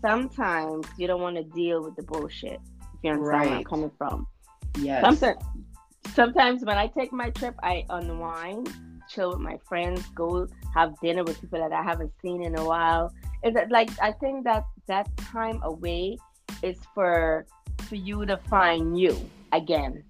sometimes 0.01 0.87
you 0.97 1.07
don't 1.07 1.21
want 1.21 1.35
to 1.35 1.43
deal 1.43 1.83
with 1.83 1.95
the 1.95 2.03
bullshit. 2.03 2.59
If 2.81 3.03
you 3.03 3.11
understand 3.11 3.39
right. 3.39 3.49
where 3.49 3.57
I'm 3.57 3.63
coming 3.63 3.91
from. 3.97 4.27
Yes. 4.79 5.01
Sometimes 5.03 5.43
sometimes 6.13 6.65
when 6.65 6.77
I 6.77 6.87
take 6.87 7.11
my 7.11 7.29
trip 7.31 7.55
I 7.63 7.85
unwind, 7.89 8.73
chill 9.09 9.31
with 9.31 9.39
my 9.39 9.57
friends, 9.67 10.03
go 10.15 10.47
have 10.73 10.99
dinner 11.01 11.23
with 11.23 11.39
people 11.41 11.59
that 11.59 11.71
I 11.71 11.83
haven't 11.83 12.11
seen 12.21 12.43
in 12.43 12.57
a 12.57 12.63
while. 12.63 13.13
Is 13.43 13.53
that 13.53 13.71
like 13.71 13.89
I 14.01 14.11
think 14.11 14.43
that 14.45 14.63
that 14.87 15.15
time 15.17 15.61
away 15.63 16.17
is 16.61 16.77
for 16.93 17.45
for 17.87 17.95
you 17.95 18.25
to 18.25 18.37
find 18.37 18.99
you 18.99 19.17
again 19.51 20.03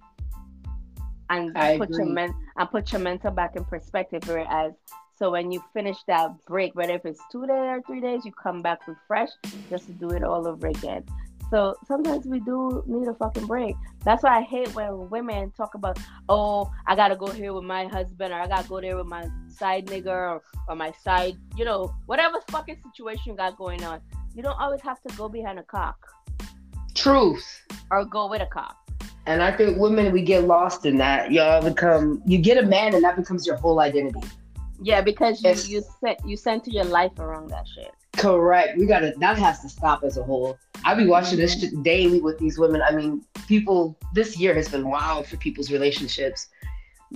and 1.30 1.56
I 1.56 1.78
put 1.78 1.90
agree. 1.90 2.04
your 2.04 2.12
men 2.12 2.34
and 2.56 2.70
put 2.70 2.92
your 2.92 3.00
mental 3.00 3.30
back 3.30 3.56
in 3.56 3.64
perspective 3.64 4.22
whereas 4.26 4.72
so 5.20 5.30
when 5.30 5.52
you 5.52 5.62
finish 5.72 5.98
that 6.08 6.30
break 6.46 6.74
whether 6.74 6.94
if 6.94 7.04
it's 7.04 7.20
two 7.30 7.46
days 7.46 7.56
or 7.56 7.82
three 7.86 8.00
days 8.00 8.24
you 8.24 8.32
come 8.32 8.62
back 8.62 8.80
refreshed 8.88 9.36
just 9.68 9.86
to 9.86 9.92
do 9.92 10.08
it 10.08 10.24
all 10.24 10.48
over 10.48 10.66
again 10.66 11.04
so 11.50 11.74
sometimes 11.84 12.26
we 12.26 12.38
do 12.38 12.82
need 12.86 13.08
a 13.08 13.14
fucking 13.14 13.46
break. 13.46 13.74
That's 14.04 14.22
why 14.22 14.38
I 14.38 14.42
hate 14.42 14.72
when 14.72 15.10
women 15.10 15.50
talk 15.50 15.74
about, 15.74 15.98
oh, 16.28 16.70
I 16.86 16.94
gotta 16.94 17.16
go 17.16 17.26
here 17.26 17.52
with 17.52 17.64
my 17.64 17.86
husband, 17.86 18.32
or 18.32 18.36
I 18.36 18.46
gotta 18.46 18.68
go 18.68 18.80
there 18.80 18.96
with 18.96 19.06
my 19.06 19.28
side 19.48 19.88
nigga, 19.88 20.06
or, 20.06 20.42
or 20.68 20.76
my 20.76 20.92
side, 21.02 21.36
you 21.56 21.64
know, 21.64 21.92
whatever 22.06 22.38
fucking 22.50 22.76
situation 22.80 23.32
you 23.32 23.34
got 23.34 23.56
going 23.56 23.82
on. 23.82 24.00
You 24.32 24.44
don't 24.44 24.58
always 24.60 24.80
have 24.82 25.02
to 25.02 25.16
go 25.16 25.28
behind 25.28 25.58
a 25.58 25.64
cock. 25.64 25.96
Truth. 26.94 27.44
Or 27.90 28.04
go 28.04 28.28
with 28.28 28.42
a 28.42 28.46
cock. 28.46 28.76
And 29.26 29.42
I 29.42 29.50
think 29.50 29.76
women, 29.76 30.12
we 30.12 30.22
get 30.22 30.44
lost 30.44 30.86
in 30.86 30.98
that. 30.98 31.32
Y'all 31.32 31.62
become, 31.62 32.22
you 32.26 32.38
get 32.38 32.62
a 32.62 32.66
man, 32.66 32.94
and 32.94 33.02
that 33.02 33.16
becomes 33.16 33.44
your 33.44 33.56
whole 33.56 33.80
identity. 33.80 34.20
Yeah, 34.82 35.00
because 35.00 35.42
you 35.42 35.54
you 35.66 35.82
set 36.00 36.26
you 36.26 36.36
center 36.36 36.70
your 36.70 36.84
life 36.84 37.18
around 37.18 37.50
that 37.50 37.66
shit. 37.68 37.92
Correct. 38.16 38.78
We 38.78 38.86
gotta 38.86 39.12
that 39.18 39.38
has 39.38 39.60
to 39.60 39.68
stop 39.68 40.02
as 40.04 40.16
a 40.16 40.22
whole. 40.22 40.58
I 40.84 40.94
be 40.94 41.06
watching 41.06 41.38
this 41.38 41.56
mm-hmm. 41.56 41.82
daily 41.82 42.20
with 42.20 42.38
these 42.38 42.58
women. 42.58 42.82
I 42.82 42.92
mean, 42.92 43.24
people. 43.46 43.96
This 44.14 44.38
year 44.38 44.54
has 44.54 44.68
been 44.68 44.88
wild 44.88 45.26
for 45.26 45.36
people's 45.36 45.70
relationships. 45.70 46.48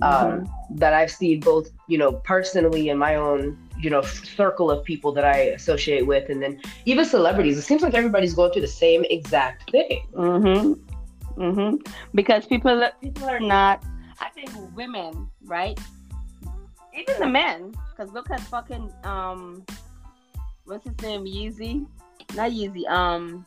Um, 0.01 0.11
mm-hmm. 0.11 0.39
Um, 0.43 0.53
that 0.71 0.93
I've 0.93 1.09
seen 1.09 1.39
both, 1.39 1.69
you 1.87 1.97
know, 1.97 2.11
personally 2.11 2.89
in 2.89 2.97
my 2.97 3.15
own, 3.15 3.57
you 3.79 3.89
know, 3.89 4.01
circle 4.01 4.69
of 4.69 4.83
people 4.83 5.13
that 5.13 5.23
I 5.23 5.37
associate 5.55 6.05
with, 6.05 6.29
and 6.29 6.41
then 6.41 6.59
even 6.85 7.05
celebrities. 7.05 7.57
It 7.57 7.61
seems 7.61 7.81
like 7.81 7.93
everybody's 7.93 8.33
going 8.33 8.51
through 8.51 8.63
the 8.63 8.67
same 8.67 9.05
exact 9.09 9.71
thing. 9.71 10.05
Mm-hmm. 10.13 11.41
Mm-hmm. 11.41 11.91
Because 12.13 12.45
people, 12.45 12.89
people 13.01 13.29
are 13.29 13.39
not. 13.39 13.83
I 14.19 14.29
think 14.29 14.49
women, 14.75 15.29
right? 15.45 15.79
Even 16.97 17.19
the 17.19 17.27
men, 17.27 17.73
because 17.89 18.11
look 18.13 18.29
at 18.31 18.39
fucking 18.41 18.91
um 19.03 19.65
what's 20.65 20.85
his 20.85 20.99
name? 21.01 21.25
Yeezy, 21.25 21.85
not 22.35 22.51
Yeezy. 22.51 22.87
Um, 22.87 23.45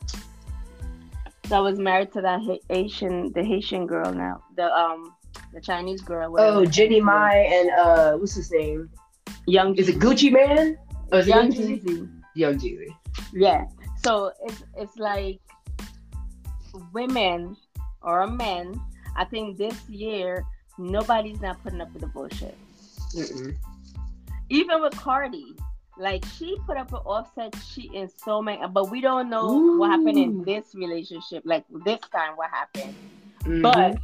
that 1.49 1.59
was 1.59 1.79
married 1.79 2.11
to 2.13 2.21
that 2.21 2.41
Haitian, 2.69 3.31
the 3.33 3.43
Haitian 3.43 3.87
girl 3.87 4.13
now, 4.13 4.43
the 4.55 4.73
um, 4.73 5.13
the 5.53 5.61
Chinese 5.61 6.01
girl. 6.01 6.35
Oh, 6.37 6.65
Jeannie 6.65 7.01
Mai 7.01 7.35
and 7.35 7.69
uh, 7.71 8.17
what's 8.17 8.35
his 8.35 8.51
name? 8.51 8.89
Young. 9.45 9.75
Is 9.75 9.89
it 9.89 9.99
Gucci 9.99 10.31
Mane? 10.31 10.77
Oh, 11.11 11.19
Young 11.19 11.51
Jeezy. 11.51 12.09
Young 12.35 12.57
Jeezy. 12.57 12.95
Yeah. 13.33 13.65
So 14.03 14.31
it's 14.43 14.63
it's 14.77 14.97
like 14.97 15.39
women 16.93 17.57
or 18.01 18.27
men. 18.27 18.79
I 19.15 19.25
think 19.25 19.57
this 19.57 19.89
year 19.89 20.45
nobody's 20.77 21.41
not 21.41 21.61
putting 21.63 21.81
up 21.81 21.91
with 21.91 22.01
the 22.01 22.07
bullshit. 22.07 22.55
Mm-mm. 23.15 23.55
Even 24.49 24.81
with 24.81 24.95
Cardi, 24.97 25.55
like 25.97 26.23
she 26.25 26.57
put 26.65 26.77
up 26.77 26.91
an 26.93 26.99
offset 26.99 27.55
she 27.67 27.83
cheating 27.83 28.09
so 28.23 28.41
many, 28.41 28.61
but 28.71 28.89
we 28.89 29.01
don't 29.01 29.29
know 29.29 29.49
Ooh. 29.49 29.79
what 29.79 29.91
happened 29.91 30.17
in 30.17 30.43
this 30.43 30.73
relationship. 30.73 31.43
Like 31.45 31.65
this 31.85 31.99
time, 32.11 32.35
what 32.35 32.49
happened? 32.49 32.95
Mm-hmm. 33.41 33.61
But 33.61 33.97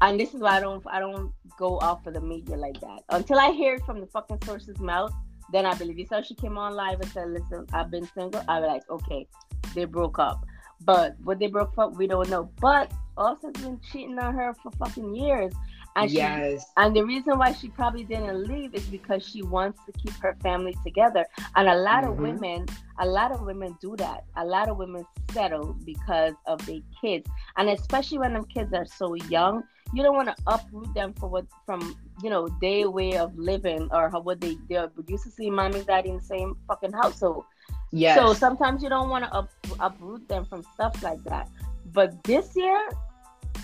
and 0.00 0.18
this 0.18 0.34
is 0.34 0.40
why 0.40 0.56
I 0.56 0.60
don't 0.60 0.84
I 0.86 1.00
don't 1.00 1.32
go 1.58 1.78
off 1.78 2.02
for 2.02 2.10
the 2.10 2.20
media 2.20 2.56
like 2.56 2.80
that 2.80 3.02
until 3.10 3.38
I 3.38 3.52
hear 3.52 3.76
it 3.76 3.84
from 3.84 4.00
the 4.00 4.06
fucking 4.06 4.40
source's 4.44 4.80
mouth. 4.80 5.12
Then 5.52 5.66
I 5.66 5.74
believe 5.74 5.98
it. 5.98 6.08
So 6.08 6.20
she 6.22 6.34
came 6.34 6.58
on 6.58 6.74
live 6.74 7.00
and 7.00 7.10
said, 7.10 7.28
"Listen, 7.28 7.66
I've 7.72 7.90
been 7.90 8.08
single." 8.14 8.42
I 8.48 8.60
was 8.60 8.66
like, 8.66 8.90
"Okay, 8.90 9.28
they 9.74 9.84
broke 9.84 10.18
up." 10.18 10.44
But 10.84 11.16
what 11.22 11.38
they 11.38 11.46
broke 11.46 11.78
up, 11.78 11.96
we 11.96 12.06
don't 12.06 12.28
know. 12.28 12.50
But 12.60 12.90
Offset's 13.16 13.60
been 13.60 13.80
cheating 13.92 14.18
on 14.18 14.34
her 14.34 14.54
for 14.62 14.70
fucking 14.72 15.14
years. 15.14 15.52
And 15.96 16.10
yes. 16.10 16.60
She, 16.60 16.66
and 16.76 16.94
the 16.96 17.04
reason 17.04 17.38
why 17.38 17.52
she 17.52 17.68
probably 17.68 18.04
didn't 18.04 18.48
leave 18.48 18.74
is 18.74 18.84
because 18.86 19.26
she 19.26 19.42
wants 19.42 19.78
to 19.86 19.92
keep 19.92 20.14
her 20.14 20.36
family 20.42 20.76
together. 20.84 21.24
And 21.56 21.68
a 21.68 21.76
lot 21.76 22.02
mm-hmm. 22.02 22.12
of 22.12 22.18
women, 22.18 22.66
a 22.98 23.06
lot 23.06 23.32
of 23.32 23.42
women 23.42 23.76
do 23.80 23.94
that. 23.96 24.24
A 24.36 24.44
lot 24.44 24.68
of 24.68 24.76
women 24.76 25.04
settle 25.32 25.76
because 25.84 26.34
of 26.46 26.64
their 26.66 26.80
kids. 27.00 27.28
And 27.56 27.70
especially 27.70 28.18
when 28.18 28.32
them 28.34 28.44
kids 28.44 28.72
are 28.72 28.86
so 28.86 29.14
young, 29.14 29.62
you 29.92 30.02
don't 30.02 30.16
want 30.16 30.28
to 30.28 30.36
uproot 30.46 30.92
them 30.94 31.12
for 31.14 31.28
what 31.28 31.46
from 31.66 31.96
you 32.22 32.30
know 32.30 32.48
their 32.60 32.90
way 32.90 33.16
of 33.16 33.36
living 33.38 33.88
or 33.92 34.08
how 34.10 34.20
what 34.20 34.40
they 34.40 34.56
they 34.68 34.82
used 35.06 35.24
to 35.24 35.30
see 35.30 35.50
mommy 35.50 35.78
and 35.78 35.86
daddy 35.86 36.08
in 36.08 36.16
the 36.16 36.22
same 36.22 36.56
fucking 36.66 36.92
household. 36.92 37.44
Yeah. 37.92 38.16
So 38.16 38.34
sometimes 38.34 38.82
you 38.82 38.88
don't 38.88 39.08
want 39.08 39.24
to 39.24 39.32
up, 39.32 39.50
uproot 39.78 40.28
them 40.28 40.44
from 40.46 40.64
stuff 40.74 41.00
like 41.02 41.22
that. 41.24 41.48
But 41.92 42.24
this 42.24 42.56
year, 42.56 42.88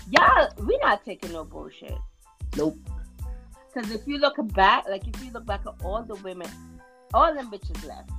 y'all, 0.09 0.47
we're 0.59 0.79
not 0.79 1.03
taking 1.03 1.33
no 1.33 1.43
bullshit. 1.43 1.97
Nope. 2.57 2.77
Because 3.73 3.91
if 3.91 4.05
you 4.05 4.17
look 4.17 4.35
back, 4.53 4.85
like 4.89 5.07
if 5.07 5.23
you 5.23 5.31
look 5.31 5.45
back 5.45 5.61
at 5.65 5.73
all 5.83 6.03
the 6.03 6.15
women, 6.15 6.49
all 7.13 7.33
them 7.33 7.49
bitches 7.49 7.85
left. 7.87 8.09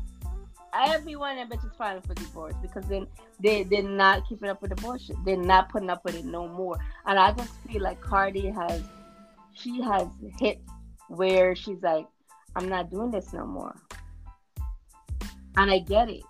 Every 0.75 1.16
one 1.16 1.37
of 1.37 1.49
them 1.49 1.59
bitches 1.59 1.77
filing 1.77 2.03
for 2.03 2.14
divorce 2.14 2.55
because 2.62 2.87
then 2.87 3.07
they 3.40 3.62
they're 3.64 3.83
not 3.83 4.27
keeping 4.27 4.49
up 4.49 4.62
with 4.62 4.71
the 4.71 4.83
bullshit. 4.83 5.16
They're 5.25 5.37
not 5.37 5.68
putting 5.68 5.90
up 5.90 6.05
with 6.05 6.14
it 6.14 6.25
no 6.25 6.49
more. 6.49 6.79
And 7.07 7.18
I 7.18 7.33
just 7.33 7.53
feel 7.68 7.83
like 7.83 8.01
Cardi 8.01 8.49
has, 8.49 8.83
she 9.53 9.83
has 9.83 10.09
hit 10.38 10.62
where 11.09 11.55
she's 11.55 11.83
like, 11.83 12.07
I'm 12.57 12.68
not 12.68 12.90
doing 12.90 13.11
this 13.11 13.33
no 13.35 13.45
more. 13.45 13.77
And 15.59 15.71
I 15.71 15.81
get 15.81 16.09
it. 16.09 16.23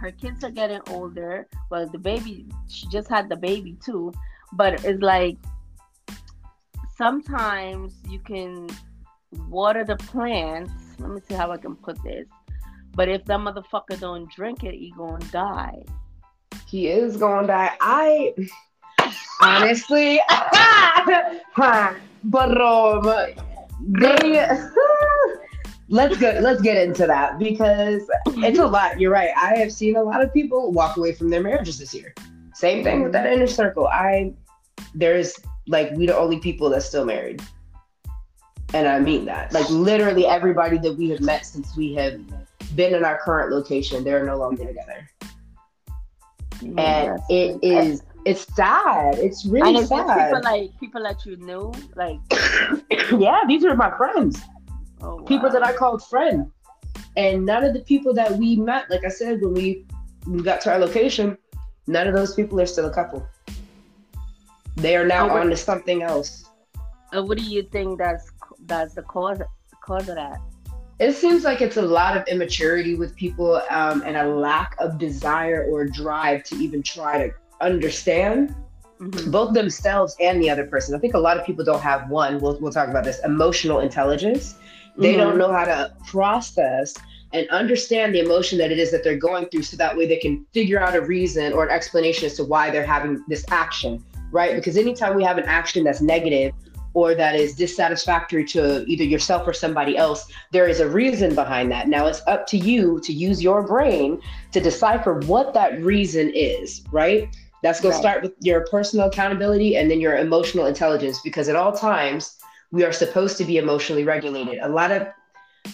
Her 0.00 0.12
kids 0.12 0.44
are 0.44 0.50
getting 0.50 0.80
older. 0.90 1.48
Well, 1.70 1.88
the 1.88 1.98
baby, 1.98 2.46
she 2.68 2.86
just 2.88 3.08
had 3.08 3.28
the 3.28 3.36
baby 3.36 3.76
too. 3.84 4.12
But 4.52 4.84
it's 4.84 5.02
like 5.02 5.36
sometimes 6.96 7.94
you 8.08 8.18
can 8.18 8.68
water 9.48 9.84
the 9.84 9.96
plants. 9.96 10.72
Let 10.98 11.10
me 11.10 11.20
see 11.28 11.34
how 11.34 11.50
I 11.52 11.58
can 11.58 11.76
put 11.76 12.02
this. 12.02 12.26
But 12.94 13.08
if 13.08 13.24
that 13.26 13.40
motherfucker 13.40 14.00
don't 14.00 14.30
drink 14.32 14.64
it, 14.64 14.74
he 14.74 14.92
gonna 14.96 15.24
die. 15.26 15.84
He 16.66 16.88
is 16.88 17.16
gonna 17.16 17.46
die. 17.46 17.76
I 17.80 18.34
honestly, 19.42 20.20
but 22.24 22.60
um, 22.60 23.34
they. 23.80 24.48
let's 25.88 26.16
go. 26.16 26.38
Let's 26.40 26.62
get 26.62 26.76
into 26.78 27.06
that 27.06 27.38
because 27.38 28.02
it's 28.28 28.58
a 28.58 28.66
lot. 28.66 28.98
You're 28.98 29.12
right. 29.12 29.30
I 29.36 29.56
have 29.56 29.72
seen 29.72 29.96
a 29.96 30.02
lot 30.02 30.22
of 30.22 30.32
people 30.32 30.72
walk 30.72 30.96
away 30.96 31.12
from 31.12 31.28
their 31.28 31.42
marriages 31.42 31.78
this 31.78 31.92
year. 31.92 32.14
Same 32.54 32.82
thing 32.82 33.02
with 33.02 33.12
that 33.12 33.30
inner 33.30 33.46
circle. 33.46 33.86
I 33.86 34.32
there's 34.94 35.38
like 35.66 35.90
we 35.92 36.06
the 36.06 36.16
only 36.16 36.38
people 36.38 36.70
that's 36.70 36.86
still 36.86 37.04
married. 37.04 37.42
And 38.74 38.88
I 38.88 38.98
mean 39.00 39.24
that. 39.26 39.52
Like 39.52 39.68
literally 39.70 40.26
everybody 40.26 40.78
that 40.78 40.92
we 40.96 41.08
have 41.10 41.20
met 41.20 41.46
since 41.46 41.76
we 41.76 41.94
have 41.94 42.20
been 42.74 42.94
in 42.94 43.04
our 43.04 43.18
current 43.18 43.52
location, 43.52 44.04
they're 44.04 44.24
no 44.24 44.36
longer 44.36 44.64
together. 44.64 45.08
Mm-hmm. 46.56 46.78
and 46.78 47.20
it 47.28 47.58
is 47.62 48.02
it's 48.24 48.46
sad. 48.54 49.18
It's 49.18 49.44
really 49.44 49.76
and 49.76 49.86
sad. 49.86 50.32
People 50.32 50.42
like 50.42 50.80
people 50.80 51.02
that 51.02 51.24
you 51.26 51.36
know, 51.36 51.72
like 51.94 52.18
yeah, 53.12 53.42
these 53.46 53.64
are 53.64 53.76
my 53.76 53.96
friends. 53.96 54.40
Oh, 55.00 55.16
wow. 55.16 55.22
People 55.24 55.50
that 55.50 55.62
I 55.62 55.72
called 55.72 56.02
friend. 56.04 56.50
And 57.16 57.46
none 57.46 57.64
of 57.64 57.72
the 57.72 57.80
people 57.80 58.12
that 58.14 58.32
we 58.32 58.56
met, 58.56 58.90
like 58.90 59.04
I 59.04 59.08
said, 59.08 59.40
when 59.40 59.54
we, 59.54 59.86
we 60.26 60.42
got 60.42 60.60
to 60.62 60.72
our 60.72 60.78
location, 60.78 61.38
none 61.86 62.06
of 62.06 62.14
those 62.14 62.34
people 62.34 62.60
are 62.60 62.66
still 62.66 62.86
a 62.86 62.92
couple. 62.92 63.26
They 64.76 64.96
are 64.96 65.06
now 65.06 65.30
on 65.30 65.50
to 65.50 65.56
something 65.56 66.02
else. 66.02 66.50
And 67.12 67.28
what 67.28 67.38
do 67.38 67.44
you 67.44 67.62
think 67.62 67.98
that's 67.98 68.30
that's 68.66 68.94
the 68.94 69.02
cause 69.02 69.40
cause 69.82 70.08
of 70.08 70.16
that? 70.16 70.40
It 70.98 71.12
seems 71.12 71.44
like 71.44 71.60
it's 71.60 71.76
a 71.76 71.82
lot 71.82 72.16
of 72.16 72.26
immaturity 72.26 72.94
with 72.94 73.14
people 73.16 73.60
um, 73.70 74.02
and 74.06 74.16
a 74.16 74.26
lack 74.26 74.76
of 74.78 74.98
desire 74.98 75.66
or 75.70 75.84
drive 75.84 76.42
to 76.44 76.56
even 76.56 76.82
try 76.82 77.26
to 77.26 77.34
understand 77.60 78.54
mm-hmm. 78.98 79.30
both 79.30 79.52
themselves 79.52 80.16
and 80.20 80.42
the 80.42 80.48
other 80.48 80.66
person. 80.66 80.94
I 80.94 80.98
think 80.98 81.14
a 81.14 81.18
lot 81.18 81.38
of 81.38 81.44
people 81.44 81.64
don't 81.64 81.82
have 81.82 82.08
one. 82.10 82.40
We'll 82.40 82.58
we'll 82.60 82.72
talk 82.72 82.88
about 82.88 83.04
this 83.04 83.20
emotional 83.24 83.80
intelligence. 83.80 84.56
They 84.96 85.12
mm-hmm. 85.12 85.20
don't 85.20 85.38
know 85.38 85.52
how 85.52 85.64
to 85.64 85.94
process 86.06 86.94
and 87.32 87.48
understand 87.50 88.14
the 88.14 88.20
emotion 88.20 88.58
that 88.58 88.72
it 88.72 88.78
is 88.78 88.90
that 88.90 89.04
they're 89.04 89.16
going 89.16 89.46
through 89.46 89.62
so 89.62 89.76
that 89.76 89.96
way 89.96 90.06
they 90.06 90.16
can 90.16 90.46
figure 90.54 90.80
out 90.80 90.94
a 90.94 91.02
reason 91.02 91.52
or 91.52 91.64
an 91.64 91.70
explanation 91.70 92.24
as 92.26 92.34
to 92.34 92.44
why 92.44 92.70
they're 92.70 92.86
having 92.86 93.22
this 93.28 93.44
action, 93.50 94.02
right? 94.30 94.54
Because 94.54 94.76
anytime 94.76 95.16
we 95.16 95.24
have 95.24 95.38
an 95.38 95.44
action 95.44 95.84
that's 95.84 96.00
negative 96.00 96.52
or 96.94 97.14
that 97.14 97.36
is 97.36 97.54
dissatisfactory 97.54 98.44
to 98.44 98.84
either 98.86 99.04
yourself 99.04 99.46
or 99.46 99.52
somebody 99.52 99.96
else, 99.98 100.30
there 100.52 100.66
is 100.66 100.80
a 100.80 100.88
reason 100.88 101.34
behind 101.34 101.70
that. 101.70 101.88
Now 101.88 102.06
it's 102.06 102.22
up 102.26 102.46
to 102.48 102.56
you 102.56 103.00
to 103.00 103.12
use 103.12 103.42
your 103.42 103.62
brain 103.62 104.20
to 104.52 104.60
decipher 104.60 105.20
what 105.20 105.52
that 105.54 105.82
reason 105.82 106.32
is, 106.34 106.82
right? 106.90 107.28
That's 107.62 107.80
going 107.80 107.92
right. 107.92 107.98
to 107.98 108.02
start 108.02 108.22
with 108.22 108.32
your 108.40 108.66
personal 108.70 109.08
accountability 109.08 109.76
and 109.76 109.90
then 109.90 110.00
your 110.00 110.16
emotional 110.16 110.66
intelligence 110.66 111.20
because 111.22 111.48
at 111.48 111.56
all 111.56 111.72
times 111.72 112.36
we 112.70 112.84
are 112.84 112.92
supposed 112.92 113.36
to 113.38 113.44
be 113.44 113.58
emotionally 113.58 114.04
regulated. 114.04 114.60
A 114.62 114.68
lot 114.68 114.90
of 114.90 115.06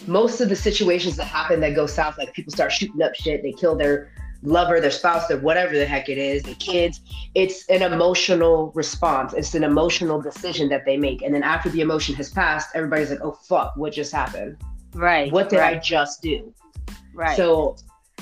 most 0.07 0.41
of 0.41 0.49
the 0.49 0.55
situations 0.55 1.15
that 1.17 1.25
happen 1.25 1.59
that 1.61 1.75
go 1.75 1.85
south, 1.85 2.17
like 2.17 2.33
people 2.33 2.51
start 2.51 2.71
shooting 2.71 3.01
up 3.01 3.15
shit, 3.15 3.43
they 3.43 3.51
kill 3.51 3.75
their 3.75 4.11
lover, 4.43 4.79
their 4.79 4.91
spouse, 4.91 5.27
their 5.27 5.37
whatever 5.37 5.77
the 5.77 5.85
heck 5.85 6.09
it 6.09 6.17
is, 6.17 6.43
the 6.43 6.55
kids. 6.55 7.01
It's 7.33 7.67
an 7.69 7.81
emotional 7.81 8.71
response. 8.75 9.33
It's 9.33 9.55
an 9.55 9.63
emotional 9.63 10.21
decision 10.21 10.69
that 10.69 10.85
they 10.85 10.97
make. 10.97 11.21
And 11.21 11.33
then 11.33 11.43
after 11.43 11.69
the 11.69 11.81
emotion 11.81 12.13
has 12.15 12.29
passed, 12.29 12.69
everybody's 12.75 13.09
like, 13.09 13.21
oh, 13.21 13.31
fuck, 13.31 13.75
what 13.75 13.93
just 13.93 14.11
happened? 14.11 14.57
Right. 14.93 15.31
What 15.31 15.49
did 15.49 15.59
right. 15.59 15.77
I 15.77 15.79
just 15.79 16.21
do? 16.21 16.53
Right. 17.13 17.35
So 17.35 17.77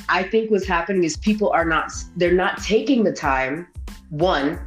I 0.10 0.23
think 0.23 0.51
what's 0.51 0.65
happening 0.65 1.03
is 1.03 1.17
people 1.17 1.49
are 1.49 1.65
not, 1.65 1.91
they're 2.15 2.31
not 2.31 2.62
taking 2.63 3.03
the 3.03 3.13
time, 3.13 3.67
one, 4.10 4.60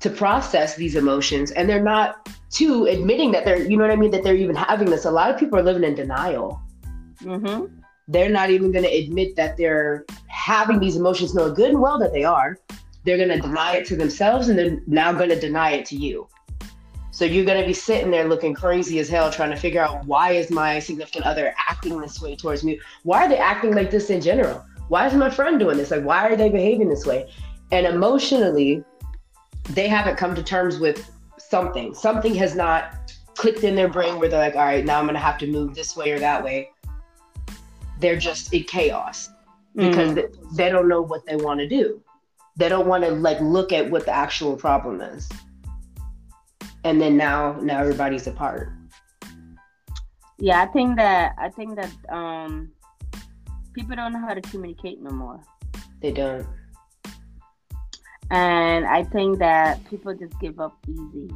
to 0.00 0.10
process 0.10 0.76
these 0.76 0.94
emotions, 0.94 1.50
and 1.50 1.68
they're 1.68 1.82
not, 1.82 2.28
two, 2.50 2.86
admitting 2.86 3.32
that 3.32 3.44
they're, 3.44 3.62
you 3.62 3.76
know 3.76 3.82
what 3.82 3.90
I 3.90 3.96
mean, 3.96 4.10
that 4.12 4.22
they're 4.22 4.36
even 4.36 4.54
having 4.54 4.90
this. 4.90 5.06
A 5.06 5.10
lot 5.10 5.30
of 5.30 5.40
people 5.40 5.58
are 5.58 5.62
living 5.62 5.82
in 5.82 5.94
denial. 5.94 6.60
Mm-hmm 7.20 7.77
they're 8.08 8.30
not 8.30 8.50
even 8.50 8.72
going 8.72 8.84
to 8.84 8.90
admit 8.90 9.36
that 9.36 9.56
they're 9.56 10.06
having 10.28 10.80
these 10.80 10.96
emotions, 10.96 11.34
knowing 11.34 11.54
good 11.54 11.70
and 11.70 11.80
well 11.80 11.98
that 11.98 12.12
they 12.12 12.24
are. 12.24 12.58
They're 13.04 13.18
going 13.18 13.28
to 13.28 13.38
deny 13.38 13.76
it 13.76 13.86
to 13.86 13.96
themselves 13.96 14.48
and 14.48 14.58
they're 14.58 14.80
now 14.86 15.12
going 15.12 15.28
to 15.28 15.38
deny 15.38 15.72
it 15.72 15.84
to 15.86 15.96
you. 15.96 16.26
So 17.10 17.24
you're 17.24 17.44
going 17.44 17.60
to 17.60 17.66
be 17.66 17.74
sitting 17.74 18.10
there 18.10 18.26
looking 18.26 18.54
crazy 18.54 18.98
as 18.98 19.08
hell 19.08 19.30
trying 19.30 19.50
to 19.50 19.56
figure 19.56 19.82
out 19.82 20.06
why 20.06 20.32
is 20.32 20.50
my 20.50 20.78
significant 20.78 21.26
other 21.26 21.54
acting 21.68 22.00
this 22.00 22.20
way 22.20 22.34
towards 22.34 22.64
me? 22.64 22.80
Why 23.02 23.24
are 23.24 23.28
they 23.28 23.38
acting 23.38 23.74
like 23.74 23.90
this 23.90 24.08
in 24.08 24.20
general? 24.20 24.64
Why 24.88 25.06
is 25.06 25.14
my 25.14 25.28
friend 25.28 25.58
doing 25.58 25.76
this? 25.76 25.90
Like, 25.90 26.04
why 26.04 26.26
are 26.28 26.36
they 26.36 26.48
behaving 26.48 26.88
this 26.88 27.04
way? 27.04 27.30
And 27.72 27.86
emotionally, 27.86 28.82
they 29.70 29.86
haven't 29.86 30.16
come 30.16 30.34
to 30.34 30.42
terms 30.42 30.78
with 30.78 31.10
something. 31.38 31.92
Something 31.94 32.34
has 32.36 32.54
not 32.54 33.12
clicked 33.34 33.64
in 33.64 33.74
their 33.74 33.88
brain 33.88 34.18
where 34.18 34.28
they're 34.28 34.40
like, 34.40 34.56
all 34.56 34.64
right, 34.64 34.84
now 34.84 34.98
I'm 34.98 35.04
going 35.04 35.14
to 35.14 35.20
have 35.20 35.38
to 35.38 35.46
move 35.46 35.74
this 35.74 35.96
way 35.96 36.12
or 36.12 36.18
that 36.20 36.42
way 36.42 36.70
they're 38.00 38.18
just 38.18 38.52
in 38.52 38.64
chaos 38.64 39.30
because 39.74 40.14
mm. 40.14 40.56
they 40.56 40.70
don't 40.70 40.88
know 40.88 41.02
what 41.02 41.24
they 41.26 41.36
want 41.36 41.60
to 41.60 41.68
do. 41.68 42.02
They 42.56 42.68
don't 42.68 42.86
want 42.86 43.04
to 43.04 43.10
like 43.10 43.40
look 43.40 43.72
at 43.72 43.90
what 43.90 44.04
the 44.04 44.12
actual 44.12 44.56
problem 44.56 45.00
is. 45.00 45.28
And 46.84 47.00
then 47.00 47.16
now 47.16 47.58
now 47.60 47.80
everybody's 47.80 48.26
apart. 48.26 48.72
Yeah, 50.38 50.62
I 50.62 50.66
think 50.66 50.96
that 50.96 51.34
I 51.38 51.48
think 51.50 51.76
that 51.76 51.92
um 52.12 52.72
people 53.72 53.96
don't 53.96 54.12
know 54.12 54.20
how 54.20 54.34
to 54.34 54.40
communicate 54.40 55.00
no 55.00 55.10
more. 55.10 55.40
They 56.00 56.12
don't. 56.12 56.46
And 58.30 58.86
I 58.86 59.04
think 59.04 59.38
that 59.38 59.84
people 59.88 60.14
just 60.14 60.38
give 60.40 60.60
up 60.60 60.76
easy. 60.86 61.30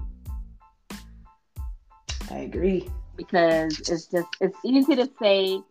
I 2.31 2.39
agree. 2.39 2.89
Because 3.17 3.79
it's 3.81 4.07
just 4.07 4.29
it's 4.41 4.59
easy 4.65 4.97
to 4.97 5.09
say 5.21 5.63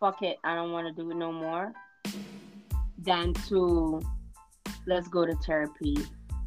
fuck 0.00 0.22
it, 0.22 0.38
I 0.44 0.54
don't 0.54 0.72
want 0.72 0.86
to 0.86 1.02
do 1.02 1.10
it 1.10 1.16
no 1.16 1.32
more, 1.32 1.72
than 2.98 3.32
to 3.48 4.00
let's 4.86 5.08
go 5.08 5.24
to 5.24 5.34
therapy, 5.46 5.96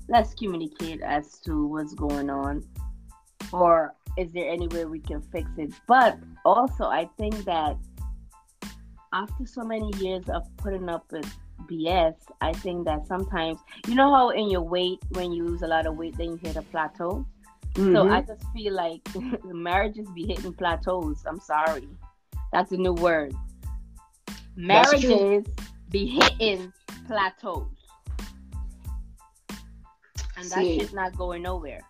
let's 0.07 0.33
communicate 0.33 1.01
as 1.01 1.39
to 1.39 1.67
what's 1.67 1.93
going 1.93 2.29
on, 2.29 2.63
or 3.51 3.93
is 4.17 4.31
there 4.31 4.49
any 4.49 4.67
way 4.67 4.86
we 4.86 4.99
can 4.99 5.21
fix 5.21 5.49
it? 5.57 5.71
But 5.88 6.17
also, 6.43 6.86
I 6.86 7.10
think 7.17 7.45
that 7.45 7.77
after 9.13 9.45
so 9.45 9.63
many 9.63 9.91
years 9.97 10.27
of 10.29 10.43
putting 10.57 10.89
up 10.89 11.12
with 11.12 11.31
BS, 11.69 12.15
I 12.41 12.53
think 12.53 12.86
that 12.86 13.07
sometimes, 13.07 13.60
you 13.88 13.95
know 13.95 14.13
how 14.13 14.29
in 14.29 14.49
your 14.49 14.62
weight, 14.62 14.99
when 15.10 15.31
you 15.31 15.45
lose 15.45 15.62
a 15.62 15.67
lot 15.67 15.86
of 15.86 15.95
weight, 15.95 16.17
then 16.17 16.31
you 16.31 16.38
hit 16.38 16.55
a 16.55 16.62
plateau? 16.62 17.25
Mm-hmm. 17.73 17.93
So 17.93 18.10
I 18.10 18.21
just 18.21 18.43
feel 18.53 18.73
like 18.73 19.01
marriages 19.43 20.10
be 20.15 20.25
hitting 20.25 20.53
plateaus. 20.53 21.23
I'm 21.27 21.39
sorry. 21.39 21.88
That's 22.51 22.71
a 22.71 22.77
new 22.77 22.93
word 22.93 23.33
marriages 24.57 25.45
be 25.89 26.07
hitting 26.07 26.73
plateaus. 27.07 27.67
And 30.36 30.49
that 30.51 30.63
shit's 30.63 30.93
not 30.93 31.15
going 31.15 31.43
nowhere. 31.43 31.81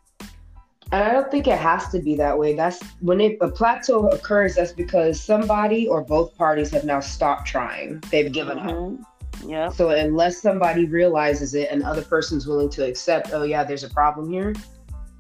And 0.92 1.04
I 1.04 1.12
don't 1.12 1.30
think 1.30 1.48
it 1.48 1.58
has 1.58 1.90
to 1.90 2.00
be 2.00 2.16
that 2.16 2.38
way. 2.38 2.54
That's 2.54 2.82
when 3.02 3.20
it, 3.20 3.38
a 3.42 3.50
plateau 3.50 4.08
occurs, 4.10 4.56
that's 4.56 4.72
because 4.72 5.20
somebody 5.20 5.88
or 5.88 6.02
both 6.02 6.38
parties 6.38 6.70
have 6.72 6.86
now 6.86 7.02
stopped 7.02 7.48
trying. 7.48 8.00
They've 8.12 8.32
given 8.32 8.58
mm-hmm. 8.58 9.02
up. 9.04 9.14
Yeah. 9.46 9.70
So 9.70 9.90
unless 9.90 10.42
somebody 10.42 10.86
realizes 10.86 11.56
it 11.56 11.70
and 11.72 11.84
other 11.84 12.02
person's 12.02 12.48
willing 12.48 12.70
to 12.72 12.86
accept, 12.86 13.32
oh 13.34 13.44
yeah, 13.44 13.64
there's 13.64 13.84
a 13.84 13.90
problem 13.90 14.32
here, 14.32 14.54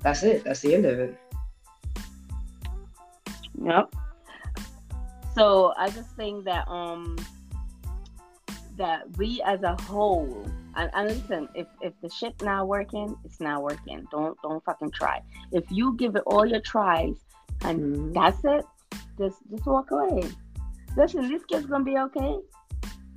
that's 0.02 0.24
it. 0.24 0.44
That's 0.44 0.62
the 0.62 0.74
end 0.74 0.86
of 0.86 1.00
it. 1.00 1.18
Yep. 3.62 3.94
So 5.38 5.72
I 5.78 5.92
just 5.92 6.10
think 6.16 6.46
that 6.46 6.68
um 6.68 7.16
that 8.76 9.06
we 9.18 9.40
as 9.46 9.62
a 9.62 9.76
whole 9.84 10.44
and, 10.76 10.90
and, 10.94 11.08
listen 11.10 11.48
if 11.54 11.68
if 11.82 11.94
the 12.02 12.10
shit 12.10 12.42
not 12.42 12.68
working 12.68 13.16
it's 13.24 13.40
not 13.40 13.62
working. 13.62 14.08
Don't 14.10 14.36
don't 14.42 14.64
fucking 14.66 14.92
try. 14.92 15.22
If 15.52 15.66
you 15.70 15.94
give 15.94 16.16
it 16.16 16.24
all 16.26 16.44
your 16.46 16.62
tries 16.62 17.18
and 17.62 17.80
mm-hmm. 17.80 18.14
that's 18.14 18.44
it 18.46 18.66
just 19.20 19.38
just 19.52 19.66
walk 19.68 19.92
away. 19.92 20.24
Listen 20.96 21.30
this 21.30 21.46
kid's 21.46 21.68
gonna 21.68 21.84
be 21.84 22.00
okay. 22.00 22.38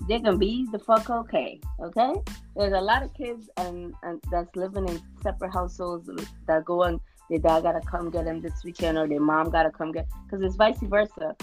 They're 0.07 0.21
gonna 0.21 0.37
be 0.37 0.67
the 0.73 0.79
fuck 0.79 1.09
okay 1.09 1.59
okay? 1.81 2.13
There's 2.55 2.75
a 2.75 2.81
lot 2.83 3.03
of 3.03 3.15
kids 3.15 3.49
and, 3.57 3.95
and 4.03 4.21
that's 4.31 4.55
living 4.57 4.87
in 4.87 5.01
separate 5.23 5.55
households 5.55 6.11
that 6.47 6.67
go 6.67 6.83
and 6.83 7.01
their 7.31 7.39
dad 7.39 7.63
gotta 7.63 7.81
come 7.81 8.11
get 8.11 8.27
them 8.27 8.43
this 8.43 8.63
weekend 8.63 8.99
or 8.99 9.09
their 9.09 9.21
mom 9.21 9.49
gotta 9.49 9.71
come 9.71 9.91
get 9.91 10.07
because 10.27 10.45
it's 10.45 10.57
vice 10.57 10.81
versa 10.83 11.35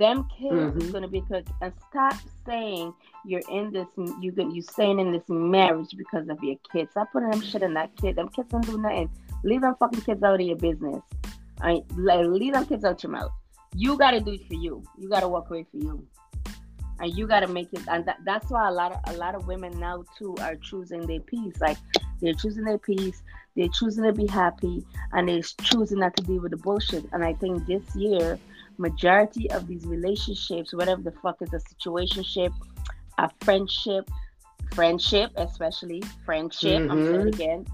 them 0.00 0.26
kids 0.36 0.54
mm-hmm. 0.54 0.80
is 0.80 0.90
gonna 0.90 1.06
be 1.06 1.20
cooked. 1.20 1.50
And 1.60 1.72
stop 1.90 2.14
saying 2.44 2.92
you're 3.24 3.42
in 3.50 3.70
this 3.70 3.86
you 3.96 4.32
you 4.36 4.62
staying 4.62 4.98
in 4.98 5.12
this 5.12 5.28
marriage 5.28 5.94
because 5.96 6.28
of 6.28 6.42
your 6.42 6.56
kids. 6.72 6.90
Stop 6.90 7.12
putting 7.12 7.30
them 7.30 7.42
shit 7.42 7.62
in 7.62 7.74
that 7.74 7.94
kid. 7.96 8.16
Them 8.16 8.28
kids 8.30 8.48
don't 8.48 8.66
do 8.66 8.78
nothing. 8.78 9.10
Leave 9.44 9.60
them 9.60 9.76
fucking 9.78 10.00
kids 10.00 10.22
out 10.24 10.40
of 10.40 10.46
your 10.46 10.56
business. 10.56 11.02
I 11.60 11.82
like 11.96 12.26
leave 12.26 12.54
them 12.54 12.66
kids 12.66 12.84
out 12.84 13.02
your 13.02 13.12
mouth. 13.12 13.30
You 13.76 13.96
gotta 13.96 14.20
do 14.20 14.32
it 14.32 14.48
for 14.48 14.54
you. 14.54 14.82
You 14.98 15.08
gotta 15.08 15.28
walk 15.28 15.50
away 15.50 15.66
for 15.70 15.76
you. 15.76 16.04
And 16.98 17.14
you 17.16 17.26
gotta 17.26 17.46
make 17.46 17.72
it 17.72 17.82
and 17.88 18.04
that, 18.06 18.18
that's 18.24 18.50
why 18.50 18.68
a 18.68 18.72
lot 18.72 18.92
of 18.92 19.14
a 19.14 19.18
lot 19.18 19.34
of 19.34 19.46
women 19.46 19.78
now 19.78 20.04
too 20.18 20.34
are 20.40 20.56
choosing 20.56 21.06
their 21.06 21.20
peace. 21.20 21.60
Like 21.60 21.78
they're 22.22 22.34
choosing 22.34 22.64
their 22.64 22.78
peace, 22.78 23.22
they're 23.54 23.68
choosing 23.68 24.04
to 24.04 24.12
be 24.14 24.26
happy, 24.26 24.84
and 25.12 25.28
they're 25.28 25.42
choosing 25.62 25.98
not 25.98 26.16
to 26.16 26.22
deal 26.22 26.40
with 26.40 26.52
the 26.52 26.56
bullshit. 26.56 27.04
And 27.12 27.22
I 27.22 27.34
think 27.34 27.66
this 27.66 27.94
year 27.94 28.38
majority 28.80 29.50
of 29.50 29.66
these 29.66 29.86
relationships, 29.86 30.72
whatever 30.72 31.02
the 31.02 31.12
fuck 31.22 31.36
is 31.42 31.52
a 31.52 31.58
situationship, 31.58 32.52
a 33.18 33.30
friendship, 33.42 34.10
friendship, 34.74 35.30
especially 35.36 36.02
friendship, 36.24 36.82
mm-hmm. 36.82 36.90
I'm 36.90 37.06
saying 37.06 37.28
it 37.28 37.34
again. 37.34 37.66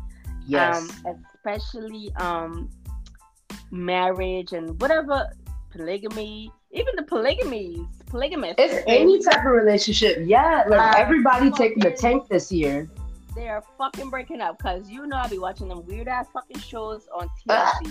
Yes. 0.47 0.91
Um, 1.05 1.25
especially 1.35 2.13
um 2.17 2.69
marriage 3.71 4.53
and 4.53 4.81
whatever 4.81 5.31
polygamy, 5.71 6.53
even 6.73 6.95
the 6.97 7.03
polygamies, 7.03 7.87
polygamists. 8.07 8.57
It's 8.59 8.85
any 8.87 9.23
type 9.23 9.45
of 9.45 9.53
relationship. 9.53 10.19
Yeah, 10.25 10.65
like 10.69 10.97
uh, 10.97 10.99
everybody 10.99 11.51
taking 11.51 11.81
the 11.81 11.93
tank 11.93 12.29
this 12.29 12.51
year. 12.51 12.89
They 13.35 13.49
are 13.49 13.63
fucking 13.77 14.09
breaking 14.09 14.41
up 14.41 14.59
because 14.59 14.89
you 14.89 15.07
know 15.07 15.17
I'll 15.17 15.29
be 15.29 15.39
watching 15.39 15.69
them 15.69 15.85
weird 15.87 16.09
ass 16.09 16.27
fucking 16.33 16.59
shows 16.61 17.07
on 17.15 17.29
TLC. 17.47 17.87
Uh, 17.87 17.91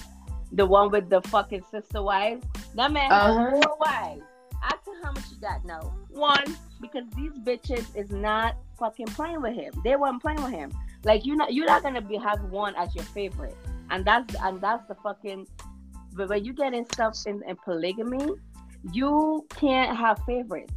the 0.52 0.66
one 0.66 0.90
with 0.90 1.10
the 1.10 1.22
fucking 1.22 1.64
sister 1.70 2.02
wives. 2.02 2.46
That 2.76 2.92
man 2.92 3.12
uh-huh. 3.12 3.50
has 3.50 3.64
four 3.64 3.78
wives. 3.80 4.22
Ask 4.64 4.88
him 4.88 4.94
how 5.04 5.12
much 5.14 5.30
he 5.30 5.36
got. 5.38 5.64
No, 5.66 5.94
one 6.10 6.44
because 6.82 7.06
these 7.16 7.32
bitches 7.32 7.86
is 7.96 8.12
not 8.12 8.58
fucking 8.78 9.08
playing 9.08 9.42
with 9.42 9.54
him. 9.54 9.74
They 9.84 9.96
weren't 9.96 10.22
playing 10.22 10.44
with 10.44 10.52
him. 10.52 10.72
Like 11.04 11.26
you're 11.26 11.38
not 11.38 11.54
you're 11.54 11.68
not 11.68 11.84
gonna 11.84 12.02
be 12.02 12.18
have 12.18 12.42
one 12.46 12.76
as 12.76 12.94
your 12.94 13.06
favorite, 13.06 13.56
and 13.90 14.04
that's 14.04 14.36
and 14.42 14.60
that's 14.60 14.86
the 14.88 14.96
fucking. 14.96 15.48
But 16.14 16.30
when 16.30 16.44
you 16.46 16.54
get 16.54 16.74
in 16.74 16.86
stuff 16.92 17.18
in, 17.26 17.44
in 17.48 17.56
polygamy, 17.58 18.34
you 18.92 19.46
can't 19.56 19.96
have 19.96 20.20
favorites. 20.26 20.74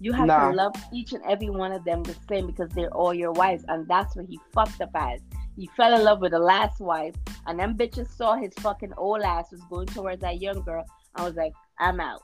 You 0.00 0.12
have 0.12 0.28
to 0.28 0.56
love 0.56 0.74
each 0.92 1.12
and 1.12 1.24
every 1.24 1.50
one 1.50 1.72
of 1.72 1.84
them 1.84 2.04
the 2.04 2.14
same 2.28 2.46
because 2.46 2.70
they're 2.70 2.94
all 2.94 3.12
your 3.12 3.32
wives, 3.32 3.64
and 3.68 3.86
that's 3.88 4.14
what 4.16 4.26
he 4.26 4.38
fucked 4.52 4.80
up 4.80 4.90
as. 4.94 5.20
He 5.56 5.68
fell 5.76 5.92
in 5.94 6.04
love 6.04 6.20
with 6.20 6.30
the 6.30 6.38
last 6.38 6.80
wife, 6.80 7.16
and 7.46 7.58
them 7.58 7.76
bitches 7.76 8.08
saw 8.08 8.36
his 8.36 8.54
fucking 8.60 8.92
old 8.96 9.22
ass 9.22 9.50
was 9.50 9.60
going 9.62 9.88
towards 9.88 10.20
that 10.20 10.40
young 10.40 10.62
girl. 10.62 10.86
I 11.14 11.24
was 11.24 11.34
like, 11.34 11.52
I'm 11.78 12.00
out. 12.00 12.22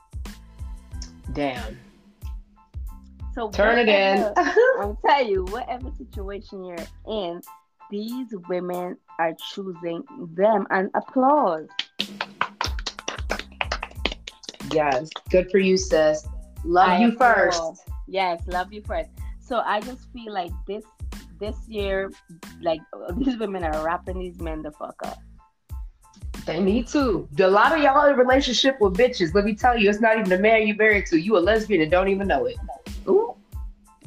Damn. 1.33 1.77
So 3.33 3.49
Turn 3.49 3.77
it 3.77 3.89
in. 3.89 4.33
I'll 4.79 4.97
tell 5.05 5.25
you, 5.25 5.43
whatever 5.45 5.91
situation 5.97 6.63
you're 6.63 6.77
in, 7.07 7.41
these 7.91 8.27
women 8.47 8.97
are 9.19 9.33
choosing 9.51 10.03
them 10.35 10.65
and 10.69 10.89
applause. 10.95 11.67
yes. 14.71 15.09
Good 15.29 15.51
for 15.51 15.59
you, 15.59 15.77
sis. 15.77 16.25
Love 16.63 16.89
I 16.89 16.99
you 16.99 17.11
first. 17.17 17.61
Yes, 18.07 18.41
love 18.47 18.71
you 18.71 18.81
first. 18.81 19.09
So 19.39 19.61
I 19.65 19.81
just 19.81 20.11
feel 20.13 20.33
like 20.33 20.51
this 20.65 20.83
this 21.39 21.55
year, 21.67 22.11
like 22.61 22.81
these 23.17 23.37
women 23.37 23.63
are 23.63 23.85
wrapping 23.85 24.19
these 24.19 24.39
men 24.39 24.61
the 24.61 24.71
fuck 24.71 24.95
up. 25.05 25.19
They 26.45 26.59
need 26.59 26.87
to. 26.89 27.27
A 27.39 27.47
lot 27.47 27.71
of 27.75 27.79
y'all 27.81 28.05
in 28.07 28.13
a 28.13 28.17
relationship 28.17 28.79
with 28.79 28.93
bitches. 28.93 29.33
Let 29.33 29.45
me 29.45 29.55
tell 29.55 29.77
you, 29.77 29.89
it's 29.89 29.99
not 29.99 30.17
even 30.17 30.29
the 30.29 30.37
man 30.37 30.67
you 30.67 30.75
married 30.75 31.07
to. 31.07 31.17
You 31.17 31.37
a 31.37 31.39
lesbian 31.39 31.81
and 31.81 31.89
don't 31.89 32.07
even 32.07 32.27
know 32.27 32.45
it. 32.45 32.57
Ooh. 33.07 33.35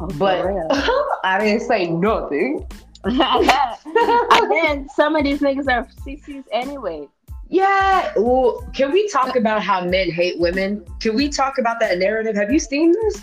Oh, 0.01 0.07
But. 0.19 0.47
I 1.25 1.39
didn't 1.41 1.67
say 1.67 1.89
nothing. 1.89 2.65
and 3.05 4.51
then 4.51 4.89
some 4.95 5.17
of 5.17 5.25
these 5.25 5.41
niggas 5.41 5.69
are 5.69 5.87
CCs 6.07 6.45
anyway. 6.53 7.09
Yeah. 7.49 8.13
Well, 8.17 8.69
can 8.75 8.93
we 8.93 9.09
talk 9.09 9.35
about 9.37 9.63
how 9.63 9.85
men 9.85 10.11
hate 10.11 10.39
women? 10.39 10.85
Can 11.01 11.15
we 11.15 11.29
talk 11.29 11.59
about 11.59 11.81
that 11.81 11.99
narrative? 11.99 12.37
Have 12.37 12.53
you 12.53 12.59
seen 12.59 12.93
this? 12.93 13.23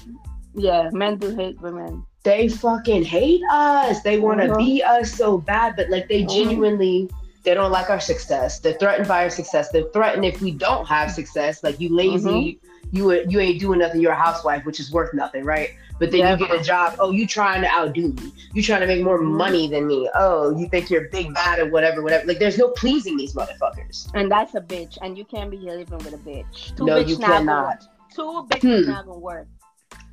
Yeah, 0.56 0.90
men 0.92 1.18
do 1.18 1.36
hate 1.36 1.60
women. 1.62 2.06
They 2.24 2.48
fucking 2.48 3.04
hate 3.04 3.42
us. 3.52 4.02
They 4.02 4.20
want 4.20 4.42
to 4.42 4.48
Mhm. 4.48 4.58
be 4.58 4.84
us 4.84 5.14
so 5.14 5.38
bad, 5.38 5.76
but 5.76 5.90
like 5.90 6.08
they 6.08 6.24
Mhm. 6.24 6.30
genuinely, 6.30 7.10
they 7.46 7.54
don't 7.54 7.72
like 7.72 7.90
our 7.90 8.00
success. 8.00 8.60
They're 8.60 8.74
threatened 8.74 9.08
by 9.08 9.24
our 9.24 9.30
success. 9.30 9.70
They're 9.70 9.90
threatened 9.94 10.26
if 10.26 10.42
we 10.42 10.52
don't 10.52 10.86
have 10.88 11.12
success. 11.12 11.64
Like 11.64 11.80
you 11.80 11.96
lazy, 11.96 12.60
you 12.92 13.12
you 13.30 13.40
ain't 13.40 13.60
doing 13.60 13.80
nothing. 13.80 14.02
You're 14.02 14.12
a 14.12 14.16
housewife, 14.20 14.66
which 14.66 14.80
is 14.80 14.92
worth 14.92 15.14
nothing, 15.14 15.44
right? 15.46 15.70
But 15.98 16.12
then 16.12 16.38
you 16.40 16.48
get 16.48 16.60
a 16.60 16.62
job. 16.62 16.96
Oh, 17.00 17.12
you 17.12 17.26
trying 17.26 17.62
to 17.62 17.70
outdo 17.72 18.10
me. 18.12 18.34
You 18.54 18.62
trying 18.62 18.82
to 18.82 18.88
make 18.88 19.02
more 19.02 19.20
Mhm. 19.22 19.38
money 19.38 19.70
than 19.70 19.88
me. 19.88 20.10
Oh, 20.14 20.58
you 20.58 20.68
think 20.68 20.90
you're 20.90 21.08
big 21.10 21.34
bad 21.34 21.60
or 21.60 21.70
whatever, 21.70 22.02
whatever. 22.02 22.26
Like 22.26 22.40
there's 22.40 22.58
no 22.58 22.70
pleasing 22.72 23.16
these 23.16 23.34
motherfuckers. 23.34 24.10
And 24.14 24.30
that's 24.30 24.56
a 24.56 24.62
bitch. 24.62 24.98
And 25.02 25.18
you 25.18 25.24
can't 25.24 25.50
be 25.50 25.56
here 25.58 25.76
living 25.76 26.00
with 26.00 26.14
a 26.14 26.18
bitch. 26.18 26.76
Two 26.76 26.86
no, 26.86 27.02
bitch 27.02 27.08
you 27.10 27.18
not 27.20 27.28
gonna 27.28 27.38
cannot. 27.40 27.88
Two 28.14 28.46
bitches 28.50 28.84
Hmm. 28.86 28.90
not 28.92 29.06
gonna 29.06 29.20
work. 29.20 29.48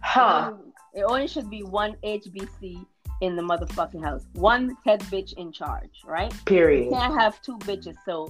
Huh? 0.00 0.52
It 0.94 1.02
only 1.02 1.26
should 1.26 1.48
be 1.50 1.62
one 1.62 1.96
HBC 2.04 2.84
in 3.22 3.36
the 3.36 3.42
motherfucking 3.42 4.02
house. 4.04 4.26
One 4.32 4.76
head 4.84 5.00
bitch 5.02 5.32
in 5.34 5.52
charge, 5.52 6.00
right? 6.04 6.32
You 6.32 6.38
Period. 6.44 6.90
can't 6.92 7.14
have 7.18 7.40
two 7.40 7.56
bitches. 7.58 7.94
So 8.04 8.28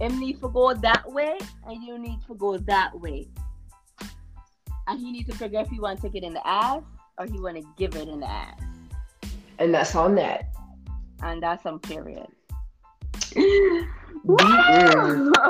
him 0.00 0.18
need 0.18 0.40
to 0.40 0.48
go 0.48 0.72
that 0.72 1.12
way 1.12 1.38
and 1.66 1.84
you 1.84 1.98
need 1.98 2.20
to 2.26 2.34
go 2.34 2.56
that 2.56 2.98
way. 2.98 3.28
And 4.88 4.98
he 4.98 5.12
need 5.12 5.26
to 5.26 5.34
figure 5.36 5.60
if 5.60 5.68
he 5.68 5.78
want 5.78 6.00
to 6.00 6.08
take 6.08 6.16
it 6.16 6.24
in 6.24 6.32
the 6.32 6.44
ass 6.46 6.82
or 7.18 7.26
he 7.26 7.38
want 7.38 7.58
to 7.58 7.64
give 7.76 7.94
it 7.94 8.08
in 8.08 8.20
the 8.20 8.30
ass. 8.30 8.58
And 9.58 9.74
that's 9.74 9.94
on 9.94 10.14
that. 10.14 10.48
And 11.22 11.42
that's 11.42 11.62
some 11.62 11.78
period. 11.78 12.26
What 14.24 14.44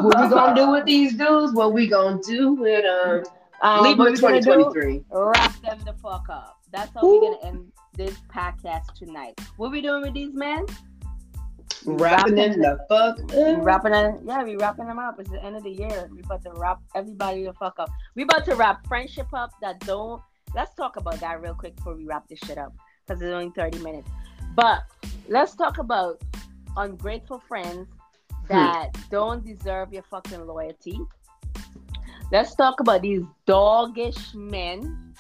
we 0.03 0.29
gonna 0.29 0.55
do 0.55 0.71
with 0.73 0.85
these 0.85 1.15
dudes? 1.15 1.53
What 1.55 1.73
we 1.73 1.87
gonna 1.87 2.21
do 2.27 2.55
with 2.55 2.85
um? 2.85 3.23
Um, 3.63 3.83
Leave 3.85 3.99
them 3.99 4.07
in 4.07 4.15
2023. 4.17 5.05
wrap 5.11 5.61
them 5.63 5.79
the 5.85 5.93
fuck 6.03 6.27
up. 6.31 6.59
That's 6.73 6.93
how 6.95 7.07
we're 7.07 7.21
gonna 7.21 7.47
end 7.47 7.73
this 8.01 8.17
podcast 8.35 8.95
tonight. 8.95 9.39
What 9.59 9.73
we 9.73 9.83
doing 9.83 10.01
with 10.01 10.15
these 10.15 10.33
men? 10.33 10.65
Wrapping 11.85 12.35
them 12.35 12.53
the 12.59 12.79
fuck 12.89 13.19
up. 13.21 13.65
wrapping 13.65 13.93
them, 13.93 14.21
yeah, 14.27 14.43
we 14.43 14.57
wrapping 14.57 14.87
them 14.87 14.99
up. 14.99 15.21
It's 15.21 15.29
the 15.29 15.43
end 15.45 15.55
of 15.57 15.65
the 15.65 15.71
year. 15.71 16.09
We 16.11 16.21
about 16.21 16.43
to 16.45 16.53
wrap 16.53 16.81
everybody 16.95 17.45
the 17.45 17.53
fuck 17.53 17.79
up. 17.79 17.91
We 18.15 18.23
about 18.23 18.47
to 18.47 18.55
wrap 18.55 18.87
friendship 18.87 19.27
up 19.35 19.51
that 19.61 19.81
don't. 19.81 20.23
Let's 20.55 20.75
talk 20.75 20.97
about 20.97 21.21
that 21.21 21.43
real 21.43 21.55
quick 21.55 21.77
before 21.77 21.95
we 21.95 22.07
wrap 22.07 22.27
this 22.27 22.39
shit 22.47 22.57
up 22.57 22.73
because 23.07 23.21
it's 23.21 23.31
only 23.33 23.53
thirty 23.55 23.79
minutes. 23.81 24.09
But 24.55 24.81
let's 25.29 25.55
talk 25.55 25.77
about 25.77 26.23
ungrateful 26.79 27.43
friends 27.49 27.87
that 28.49 28.93
don't 29.11 29.45
deserve 29.45 29.93
your 29.93 30.05
fucking 30.05 30.47
loyalty. 30.47 30.99
Let's 32.33 32.55
talk 32.55 32.81
about 32.81 33.03
these 33.03 33.23
doggish 33.47 34.35
men 34.35 35.15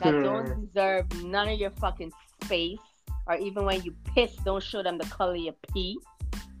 that 0.00 0.14
Hmm. 0.14 0.22
don't 0.22 0.66
deserve 0.66 1.24
none 1.24 1.48
of 1.48 1.58
your 1.58 1.70
fucking 1.70 2.12
space. 2.44 2.78
Or 3.26 3.36
even 3.36 3.64
when 3.64 3.82
you 3.82 3.94
piss, 4.14 4.34
don't 4.44 4.62
show 4.62 4.82
them 4.82 4.98
the 4.98 5.06
color 5.06 5.34
of 5.34 5.40
your 5.40 5.54
pee. 5.72 5.98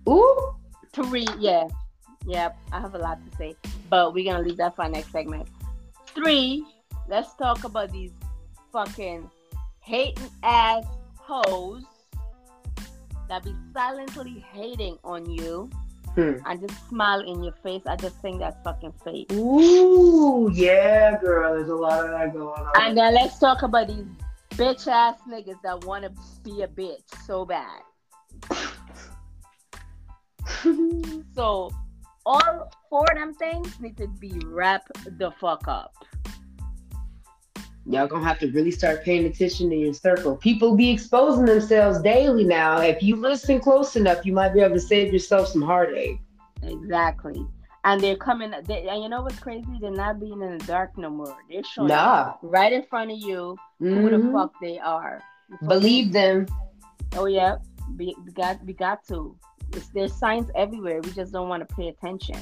Ooh. 0.08 0.54
Three, 0.92 1.26
yeah. 1.38 1.68
Yep, 2.26 2.56
I 2.72 2.80
have 2.80 2.94
a 2.94 2.98
lot 2.98 3.18
to 3.30 3.36
say. 3.36 3.54
But 3.90 4.14
we're 4.14 4.30
gonna 4.32 4.42
leave 4.46 4.56
that 4.56 4.74
for 4.76 4.82
our 4.82 4.88
next 4.88 5.12
segment. 5.12 5.46
Three, 6.06 6.64
let's 7.08 7.34
talk 7.34 7.64
about 7.64 7.92
these 7.92 8.12
fucking 8.72 9.28
hating 9.80 10.30
ass 10.42 10.84
hoes 11.16 11.82
that 13.28 13.44
be 13.44 13.54
silently 13.72 14.44
hating 14.52 14.98
on 15.04 15.28
you 15.28 15.68
Hmm. 16.14 16.34
and 16.46 16.60
just 16.60 16.88
smile 16.88 17.20
in 17.20 17.42
your 17.42 17.54
face. 17.64 17.82
I 17.86 17.96
just 17.96 18.16
think 18.22 18.38
that's 18.38 18.56
fucking 18.62 18.92
fake. 19.04 19.32
Ooh, 19.32 20.48
yeah, 20.54 21.18
girl. 21.20 21.54
There's 21.54 21.68
a 21.68 21.74
lot 21.74 22.04
of 22.04 22.10
that 22.12 22.32
going 22.32 22.46
on. 22.48 22.72
And 22.80 22.96
then 22.96 23.14
let's 23.14 23.38
talk 23.38 23.62
about 23.62 23.88
these 23.88 24.06
bitch 24.56 24.86
ass 24.86 25.16
niggas 25.28 25.60
that 25.62 25.84
wanna 25.84 26.10
be 26.42 26.62
a 26.62 26.68
bitch 26.68 27.02
so 27.26 27.44
bad. 27.44 27.80
So 31.34 31.70
all 32.24 32.70
four 32.88 33.04
of 33.10 33.18
them 33.18 33.34
things 33.34 33.78
need 33.80 33.96
to 33.96 34.06
be 34.06 34.32
wrapped 34.46 34.92
the 35.18 35.30
fuck 35.32 35.66
up. 35.66 35.92
Y'all 37.86 38.06
gonna 38.06 38.24
have 38.26 38.38
to 38.38 38.50
really 38.52 38.70
start 38.70 39.04
paying 39.04 39.26
attention 39.26 39.68
to 39.68 39.76
your 39.76 39.92
circle. 39.92 40.36
People 40.36 40.74
be 40.74 40.90
exposing 40.90 41.44
themselves 41.44 42.00
daily 42.00 42.44
now. 42.44 42.80
If 42.80 43.02
you 43.02 43.16
listen 43.16 43.60
close 43.60 43.96
enough, 43.96 44.24
you 44.24 44.32
might 44.32 44.54
be 44.54 44.60
able 44.60 44.74
to 44.74 44.80
save 44.80 45.12
yourself 45.12 45.48
some 45.48 45.60
heartache. 45.60 46.18
Exactly. 46.62 47.46
And 47.84 48.00
they're 48.00 48.16
coming. 48.16 48.52
They, 48.66 48.88
and 48.88 49.02
you 49.02 49.08
know 49.10 49.22
what's 49.22 49.38
crazy? 49.38 49.66
They're 49.80 49.90
not 49.90 50.18
being 50.18 50.40
in 50.40 50.58
the 50.58 50.64
dark 50.64 50.96
no 50.96 51.10
more. 51.10 51.36
They're 51.50 51.62
showing 51.64 51.90
up 51.90 52.40
Nah. 52.42 52.48
right 52.50 52.72
in 52.72 52.82
front 52.84 53.10
of 53.10 53.18
you 53.18 53.56
who 53.78 54.08
the 54.10 54.16
Mhm. 54.16 54.32
fuck 54.32 54.52
they 54.60 54.78
are. 54.78 55.22
You 55.50 55.58
feel 55.58 55.68
me? 55.68 55.74
Believe 55.74 56.12
them. 56.12 56.46
Oh 57.16 57.26
yeah, 57.26 57.56
we, 57.98 58.16
we 58.24 58.32
got 58.32 58.64
we 58.64 58.72
got 58.72 59.04
to. 59.08 59.36
It's, 59.74 59.88
there's 59.88 60.14
signs 60.14 60.50
everywhere. 60.54 61.00
We 61.02 61.10
just 61.10 61.32
don't 61.32 61.48
want 61.48 61.68
to 61.68 61.74
pay 61.76 61.88
attention. 61.88 62.38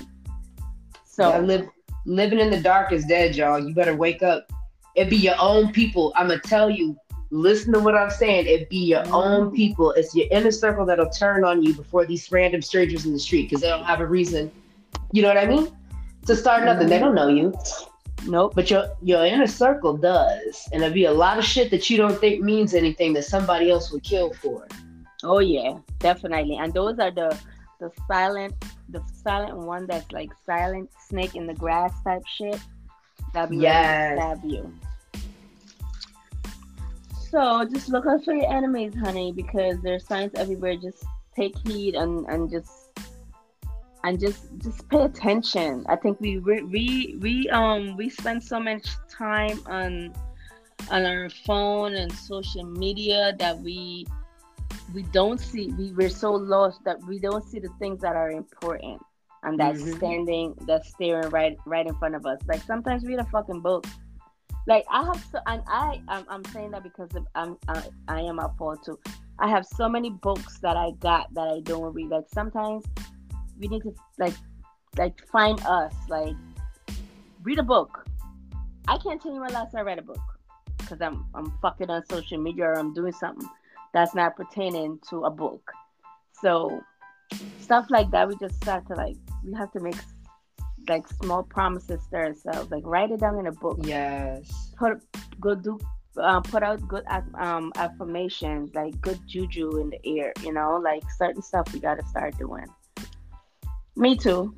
So 1.05 1.29
Yeah, 1.29 1.39
live, 1.39 1.69
living 2.07 2.39
in 2.39 2.51
the 2.51 2.61
dark 2.61 2.93
is 2.93 3.05
dead, 3.05 3.35
y'all. 3.37 3.59
You 3.59 3.75
better 3.75 3.97
wake 3.97 4.23
up. 4.23 4.51
It 4.95 5.11
be 5.11 5.17
your 5.17 5.35
own 5.41 5.73
people. 5.73 6.13
I'm 6.17 6.29
gonna 6.29 6.41
tell 6.41 6.71
you. 6.71 6.97
Listen 7.35 7.73
to 7.73 7.81
what 7.81 7.95
I'm 7.97 8.11
saying. 8.11 8.45
It 8.47 8.69
be 8.69 8.77
your 8.85 9.05
own 9.11 9.51
Mhm. 9.51 9.55
people. 9.57 9.91
It's 9.93 10.15
your 10.15 10.27
inner 10.31 10.51
circle 10.51 10.85
that'll 10.85 11.09
turn 11.09 11.45
on 11.45 11.63
you 11.63 11.73
before 11.75 12.05
these 12.05 12.31
random 12.31 12.61
strangers 12.61 13.07
in 13.07 13.13
the 13.15 13.19
street 13.19 13.45
because 13.49 13.63
they 13.63 13.69
don't 13.69 13.85
have 13.85 14.01
a 14.01 14.07
reason. 14.07 14.51
You 15.13 15.23
know 15.23 15.29
what 15.29 15.39
I 15.39 15.47
mean? 15.47 15.69
To 16.27 16.37
start 16.37 16.65
nothing. 16.65 16.89
They 16.89 16.97
mm-hmm. 16.97 17.05
don't 17.05 17.15
know 17.15 17.29
you, 17.29 17.53
nope. 18.27 18.55
but 18.55 18.71
your 18.71 18.89
your 19.03 19.25
inner 19.25 19.47
circle 19.47 19.97
does, 19.97 20.69
and 20.73 20.81
there'll 20.81 20.95
be 20.95 21.05
a 21.05 21.13
lot 21.13 21.39
of 21.39 21.45
shit 21.45 21.71
that 21.71 21.91
you 21.91 21.97
don't 21.97 22.19
think 22.19 22.43
means 22.43 22.75
anything 22.75 23.13
that 23.15 23.25
somebody 23.25 23.71
else 23.71 23.93
would 23.93 24.03
kill 24.03 24.33
for. 24.33 24.67
Oh 25.23 25.41
yeah, 25.41 25.79
definitely. 25.99 26.57
And 26.57 26.73
those 26.73 26.99
are 26.99 27.11
the 27.11 27.37
the 27.79 27.91
silent 28.07 28.55
the 28.89 29.03
silent 29.23 29.59
one 29.59 29.87
that's 29.87 30.11
like 30.13 30.31
silent 30.47 30.91
snake 31.09 31.35
in 31.35 31.47
the 31.47 31.55
grass 31.55 31.93
type 32.05 32.23
shit. 32.27 32.61
That 33.35 33.51
be 33.51 33.57
Yes. 33.59 34.19
stab 34.19 34.45
you. 34.45 34.73
So 37.31 37.65
just 37.65 37.89
look 37.89 38.07
out 38.07 38.25
for 38.25 38.35
your 38.35 38.53
enemies, 38.53 38.95
honey, 38.95 39.33
because 39.33 39.81
there's 39.83 40.07
signs 40.07 40.33
everywhere. 40.35 40.77
Just 40.77 41.05
take 41.35 41.57
heed 41.67 41.95
and 41.95 42.27
and 42.27 42.51
just 42.51 42.71
and 44.05 44.19
just 44.19 44.45
just 44.59 44.89
pay 44.89 45.03
attention. 45.03 45.85
I 45.89 45.97
think 45.97 46.21
we 46.21 46.39
we 46.39 46.63
we, 46.63 47.17
we 47.21 47.49
um 47.51 47.97
we 47.97 48.09
spend 48.09 48.43
so 48.43 48.59
much 48.61 48.89
time 49.09 49.61
on 49.67 50.13
on 50.91 51.05
our 51.05 51.31
phone 51.31 51.95
and 51.95 52.13
social 52.13 52.65
media 52.65 53.35
that 53.39 53.59
we 53.61 54.07
we 54.95 55.03
don't 55.05 55.39
see 55.41 55.69
we, 55.79 55.93
we're 55.93 56.09
so 56.11 56.33
lost 56.33 56.83
that 56.85 57.01
we 57.05 57.19
don't 57.19 57.45
see 57.45 57.61
the 57.61 57.69
things 57.79 58.01
that 58.01 58.17
are 58.17 58.31
important 58.31 59.01
and 59.45 59.59
that's 59.59 59.83
Mhm. 59.83 59.97
standing 59.97 60.55
that's 60.67 60.89
staring 60.89 61.31
right 61.31 61.57
right 61.67 61.87
in 61.87 61.95
front 61.97 62.15
of 62.15 62.27
us 62.27 62.41
like 62.49 62.63
sometimes 62.63 63.05
read 63.05 63.21
a 63.21 63.25
fucking 63.27 63.61
book 63.61 63.87
like 64.67 64.85
i 64.91 65.05
have 65.05 65.25
so 65.31 65.39
and 65.47 65.63
i 65.69 66.03
i'm, 66.09 66.25
I'm 66.29 66.45
saying 66.47 66.73
that 66.73 66.83
because 66.83 67.15
of, 67.15 67.27
i'm 67.35 67.57
I, 67.69 67.83
I 68.09 68.21
am 68.23 68.39
a 68.39 68.49
Paul 68.49 68.77
too 68.77 68.99
i 69.39 69.49
have 69.49 69.65
so 69.67 69.89
many 69.89 70.11
books 70.11 70.59
that 70.61 70.77
i 70.77 70.91
got 71.01 71.33
that 71.35 71.49
i 71.49 71.61
don't 71.61 71.95
read 71.95 72.09
like 72.09 72.25
sometimes 72.33 72.85
we 73.63 73.69
need 73.69 73.83
to 73.83 73.95
like 74.19 74.35
like 74.99 75.17
find 75.29 75.59
us 75.65 75.95
like 76.09 76.37
read 77.45 77.59
a 77.59 77.63
book 77.63 78.05
i 78.89 78.99
can't 78.99 79.23
tell 79.23 79.33
you 79.33 79.41
when 79.41 79.53
last 79.53 79.75
i 79.75 79.81
read 79.81 79.99
a 79.99 80.03
book 80.03 80.27
because 80.79 81.01
i'm 81.01 81.25
i'm 81.35 81.51
fucking 81.63 81.89
on 81.89 82.05
social 82.11 82.39
media 82.39 82.65
or 82.65 82.79
i'm 82.79 82.93
doing 82.93 83.13
something 83.13 83.49
that's 83.93 84.15
not 84.15 84.37
pertaining 84.37 84.99
to 85.11 85.25
a 85.25 85.31
book. 85.31 85.71
So 86.41 86.83
stuff 87.61 87.87
like 87.91 88.11
that, 88.11 88.29
we 88.29 88.37
just 88.37 88.57
start 88.57 88.87
to 88.89 88.95
like 88.95 89.17
we 89.45 89.55
have 89.55 89.71
to 89.73 89.81
make 89.81 89.97
like 90.89 91.07
small 91.23 91.43
promises 91.43 92.01
to 92.11 92.17
ourselves. 92.17 92.71
Like 92.71 92.85
write 92.85 93.11
it 93.11 93.21
down 93.21 93.39
in 93.39 93.47
a 93.47 93.53
book. 93.53 93.79
Yes. 93.83 94.73
Put 94.77 95.03
go 95.41 95.55
do 95.55 95.79
uh, 96.21 96.41
put 96.41 96.63
out 96.63 96.87
good 96.89 97.05
um, 97.39 97.73
affirmations, 97.77 98.75
like 98.75 99.01
good 99.01 99.21
juju 99.27 99.79
in 99.79 99.91
the 99.91 100.19
air. 100.19 100.33
You 100.43 100.53
know, 100.53 100.81
like 100.83 101.05
certain 101.17 101.43
stuff 101.43 101.73
we 101.73 101.81
got 101.81 101.99
to 101.99 102.07
start 102.07 102.37
doing. 102.39 102.67
Me 103.97 104.17
too. 104.17 104.55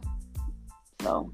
So. 1.03 1.33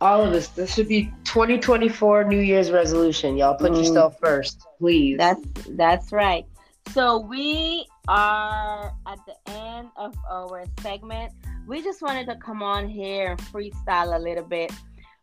All 0.00 0.22
of 0.22 0.32
us. 0.32 0.48
This 0.48 0.74
should 0.74 0.88
be 0.88 1.12
2024 1.24 2.24
New 2.24 2.38
Year's 2.38 2.70
resolution. 2.70 3.36
Y'all 3.36 3.56
put 3.56 3.72
mm. 3.72 3.78
yourself 3.78 4.18
first, 4.20 4.64
please. 4.78 5.18
That's 5.18 5.40
that's 5.70 6.12
right. 6.12 6.44
So 6.92 7.18
we 7.18 7.86
are 8.06 8.94
at 9.06 9.18
the 9.26 9.34
end 9.52 9.88
of 9.96 10.14
our 10.30 10.64
segment. 10.80 11.32
We 11.66 11.82
just 11.82 12.00
wanted 12.00 12.26
to 12.26 12.36
come 12.36 12.62
on 12.62 12.88
here 12.88 13.32
and 13.32 13.40
freestyle 13.40 14.16
a 14.16 14.18
little 14.18 14.44
bit 14.44 14.72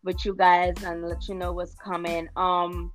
with 0.04 0.26
you 0.26 0.36
guys 0.36 0.76
and 0.84 1.08
let 1.08 1.28
you 1.28 1.36
know 1.36 1.54
what's 1.54 1.74
coming. 1.76 2.28
Um, 2.36 2.92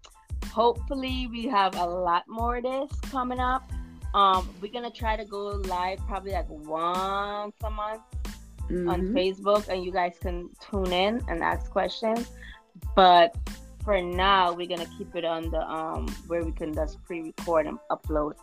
hopefully 0.53 1.29
we 1.31 1.47
have 1.47 1.77
a 1.77 1.85
lot 1.85 2.25
more 2.29 2.59
of 2.59 2.63
this 2.63 3.01
coming 3.11 3.41
up. 3.41 3.71
Um, 4.15 4.49
we're 4.61 4.73
gonna 4.73 4.91
try 4.91 5.17
to 5.17 5.25
go 5.25 5.47
live 5.49 5.99
probably 6.07 6.33
like 6.33 6.49
once 6.49 7.55
a 7.65 7.71
month 7.71 8.03
mm-hmm. 8.71 8.89
on 8.89 9.01
Facebook, 9.13 9.69
and 9.69 9.85
you 9.85 9.93
guys 9.93 10.17
can 10.21 10.51
tune 10.61 10.93
in 10.93 11.23
and 11.29 11.43
ask 11.43 11.71
questions. 11.71 12.31
But 12.95 13.37
for 13.85 14.01
now, 14.01 14.53
we're 14.53 14.69
gonna 14.69 14.91
keep 14.99 15.15
it 15.17 15.25
on 15.25 15.51
the 15.51 15.63
um 15.63 16.09
where 16.27 16.45
we 16.45 16.53
can 16.53 16.75
just 16.75 17.03
pre-record 17.05 17.67
and 17.67 17.79
upload. 17.91 18.35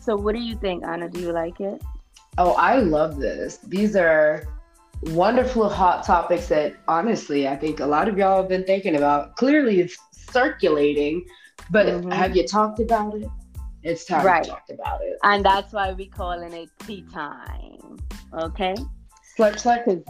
So, 0.00 0.16
what 0.16 0.34
do 0.34 0.40
you 0.40 0.56
think, 0.56 0.84
Anna? 0.84 1.08
Do 1.08 1.20
you 1.20 1.32
like 1.32 1.60
it? 1.60 1.82
Oh, 2.38 2.52
I 2.52 2.76
love 2.76 3.18
this. 3.18 3.58
These 3.58 3.96
are 3.96 4.46
wonderful 5.02 5.68
hot 5.68 6.04
topics 6.04 6.48
that 6.48 6.74
honestly 6.88 7.46
I 7.46 7.54
think 7.56 7.80
a 7.80 7.86
lot 7.86 8.08
of 8.08 8.16
y'all 8.16 8.38
have 8.38 8.48
been 8.48 8.64
thinking 8.64 8.96
about. 8.96 9.36
Clearly, 9.36 9.80
it's 9.80 9.96
circulating, 10.12 11.24
but 11.70 11.86
mm-hmm. 11.86 12.10
have 12.10 12.36
you 12.36 12.46
talked 12.46 12.80
about 12.80 13.14
it? 13.14 13.28
It's 13.82 14.04
time 14.04 14.26
right. 14.26 14.42
to 14.42 14.50
talk 14.50 14.64
about 14.68 15.00
it. 15.02 15.16
And 15.22 15.44
that's 15.44 15.72
why 15.72 15.92
we're 15.92 16.08
calling 16.08 16.52
it 16.52 16.70
tea 16.80 17.04
time. 17.12 17.98
Okay? 18.32 18.74
Slurp, 19.38 19.56
slurp. 19.56 20.04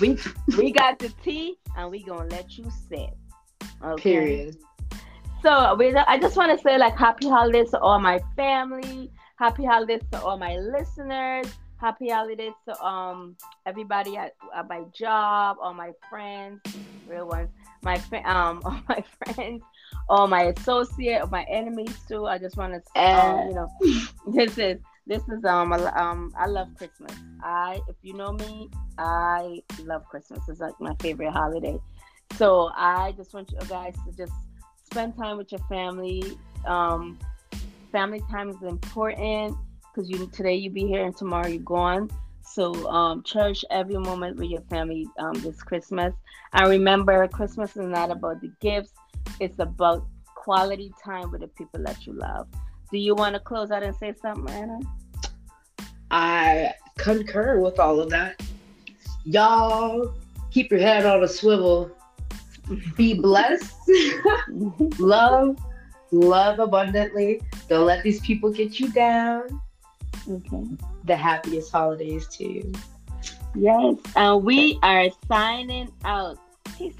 We 0.00 0.18
we 0.58 0.72
got 0.72 0.98
the 0.98 1.10
tea 1.22 1.56
and 1.76 1.90
we 1.90 2.02
gonna 2.02 2.28
let 2.28 2.58
you 2.58 2.70
sit. 2.88 3.10
Okay? 3.82 4.02
Period. 4.02 4.56
So 5.42 5.76
we, 5.78 5.94
I 5.94 6.18
just 6.18 6.36
want 6.36 6.56
to 6.56 6.62
say 6.62 6.78
like 6.78 6.96
happy 6.96 7.28
holidays 7.28 7.70
to 7.70 7.78
all 7.78 8.00
my 8.00 8.18
family. 8.34 9.10
Happy 9.36 9.64
holidays 9.64 10.02
to 10.12 10.22
all 10.22 10.38
my 10.38 10.56
listeners. 10.56 11.46
Happy 11.76 12.08
holidays 12.08 12.54
to 12.66 12.84
um 12.84 13.36
everybody 13.66 14.16
at, 14.16 14.32
at 14.56 14.68
my 14.68 14.82
job, 14.92 15.58
all 15.60 15.74
my 15.74 15.92
friends, 16.08 16.60
real 17.06 17.28
ones, 17.28 17.50
my 17.82 17.96
um 18.24 18.62
all 18.64 18.80
my 18.88 19.04
friends, 19.18 19.62
all 20.08 20.26
my 20.26 20.44
associate, 20.44 21.30
my 21.30 21.44
enemies 21.44 21.94
too. 22.08 22.26
I 22.26 22.38
just 22.38 22.56
want 22.56 22.72
to 22.72 23.00
um, 23.00 23.48
you 23.48 23.54
know 23.54 23.68
this 24.32 24.58
is 24.58 24.78
this 25.06 25.22
is 25.28 25.44
um 25.44 25.72
um 25.72 26.32
I 26.36 26.46
love 26.46 26.68
Christmas. 26.76 27.12
I 27.42 27.80
if 27.88 27.96
you 28.02 28.14
know 28.14 28.32
me, 28.32 28.70
I 28.98 29.62
love 29.84 30.04
Christmas. 30.08 30.40
It's 30.48 30.60
like 30.60 30.78
my 30.80 30.94
favorite 31.00 31.32
holiday. 31.32 31.78
So 32.36 32.70
I 32.74 33.12
just 33.12 33.34
want 33.34 33.52
you 33.52 33.58
guys 33.68 33.94
to 34.06 34.16
just 34.16 34.32
spend 34.84 35.16
time 35.16 35.36
with 35.36 35.52
your 35.52 35.60
family. 35.68 36.38
Um, 36.66 37.18
family 37.92 38.22
time 38.30 38.48
is 38.48 38.62
important 38.62 39.56
because 39.82 40.08
you 40.08 40.26
today 40.32 40.54
you 40.54 40.70
be 40.70 40.86
here 40.86 41.04
and 41.04 41.16
tomorrow 41.16 41.48
you're 41.48 41.62
gone. 41.62 42.10
So 42.42 42.88
um, 42.88 43.22
cherish 43.22 43.64
every 43.70 43.96
moment 43.96 44.38
with 44.38 44.48
your 44.48 44.62
family 44.62 45.06
um, 45.18 45.34
this 45.34 45.62
Christmas. 45.62 46.14
And 46.52 46.68
remember, 46.68 47.26
Christmas 47.28 47.76
is 47.76 47.86
not 47.86 48.10
about 48.10 48.40
the 48.40 48.50
gifts; 48.60 48.92
it's 49.38 49.58
about 49.58 50.06
quality 50.34 50.92
time 51.02 51.30
with 51.30 51.42
the 51.42 51.48
people 51.48 51.82
that 51.84 52.06
you 52.06 52.14
love. 52.14 52.48
Do 52.94 53.00
you 53.00 53.16
want 53.16 53.34
to 53.34 53.40
close 53.40 53.72
out 53.72 53.82
and 53.82 53.92
say 53.96 54.14
something, 54.22 54.54
Anna? 54.54 54.78
I 56.12 56.74
concur 56.96 57.58
with 57.58 57.80
all 57.80 57.98
of 57.98 58.08
that. 58.10 58.40
Y'all 59.24 60.14
keep 60.52 60.70
your 60.70 60.78
head 60.78 61.04
on 61.04 61.24
a 61.24 61.26
swivel 61.26 61.90
be 62.96 63.14
blessed, 63.14 63.74
love, 65.00 65.58
love 66.12 66.60
abundantly. 66.60 67.40
Don't 67.68 67.84
let 67.84 68.04
these 68.04 68.20
people 68.20 68.52
get 68.52 68.78
you 68.78 68.88
down. 68.92 69.60
Okay. 70.30 70.64
The 71.02 71.16
happiest 71.16 71.72
holidays 71.72 72.28
to 72.36 72.44
you. 72.44 72.72
Yes, 73.56 73.96
and 74.14 74.44
we 74.44 74.78
are 74.84 75.08
signing 75.26 75.90
out. 76.04 76.38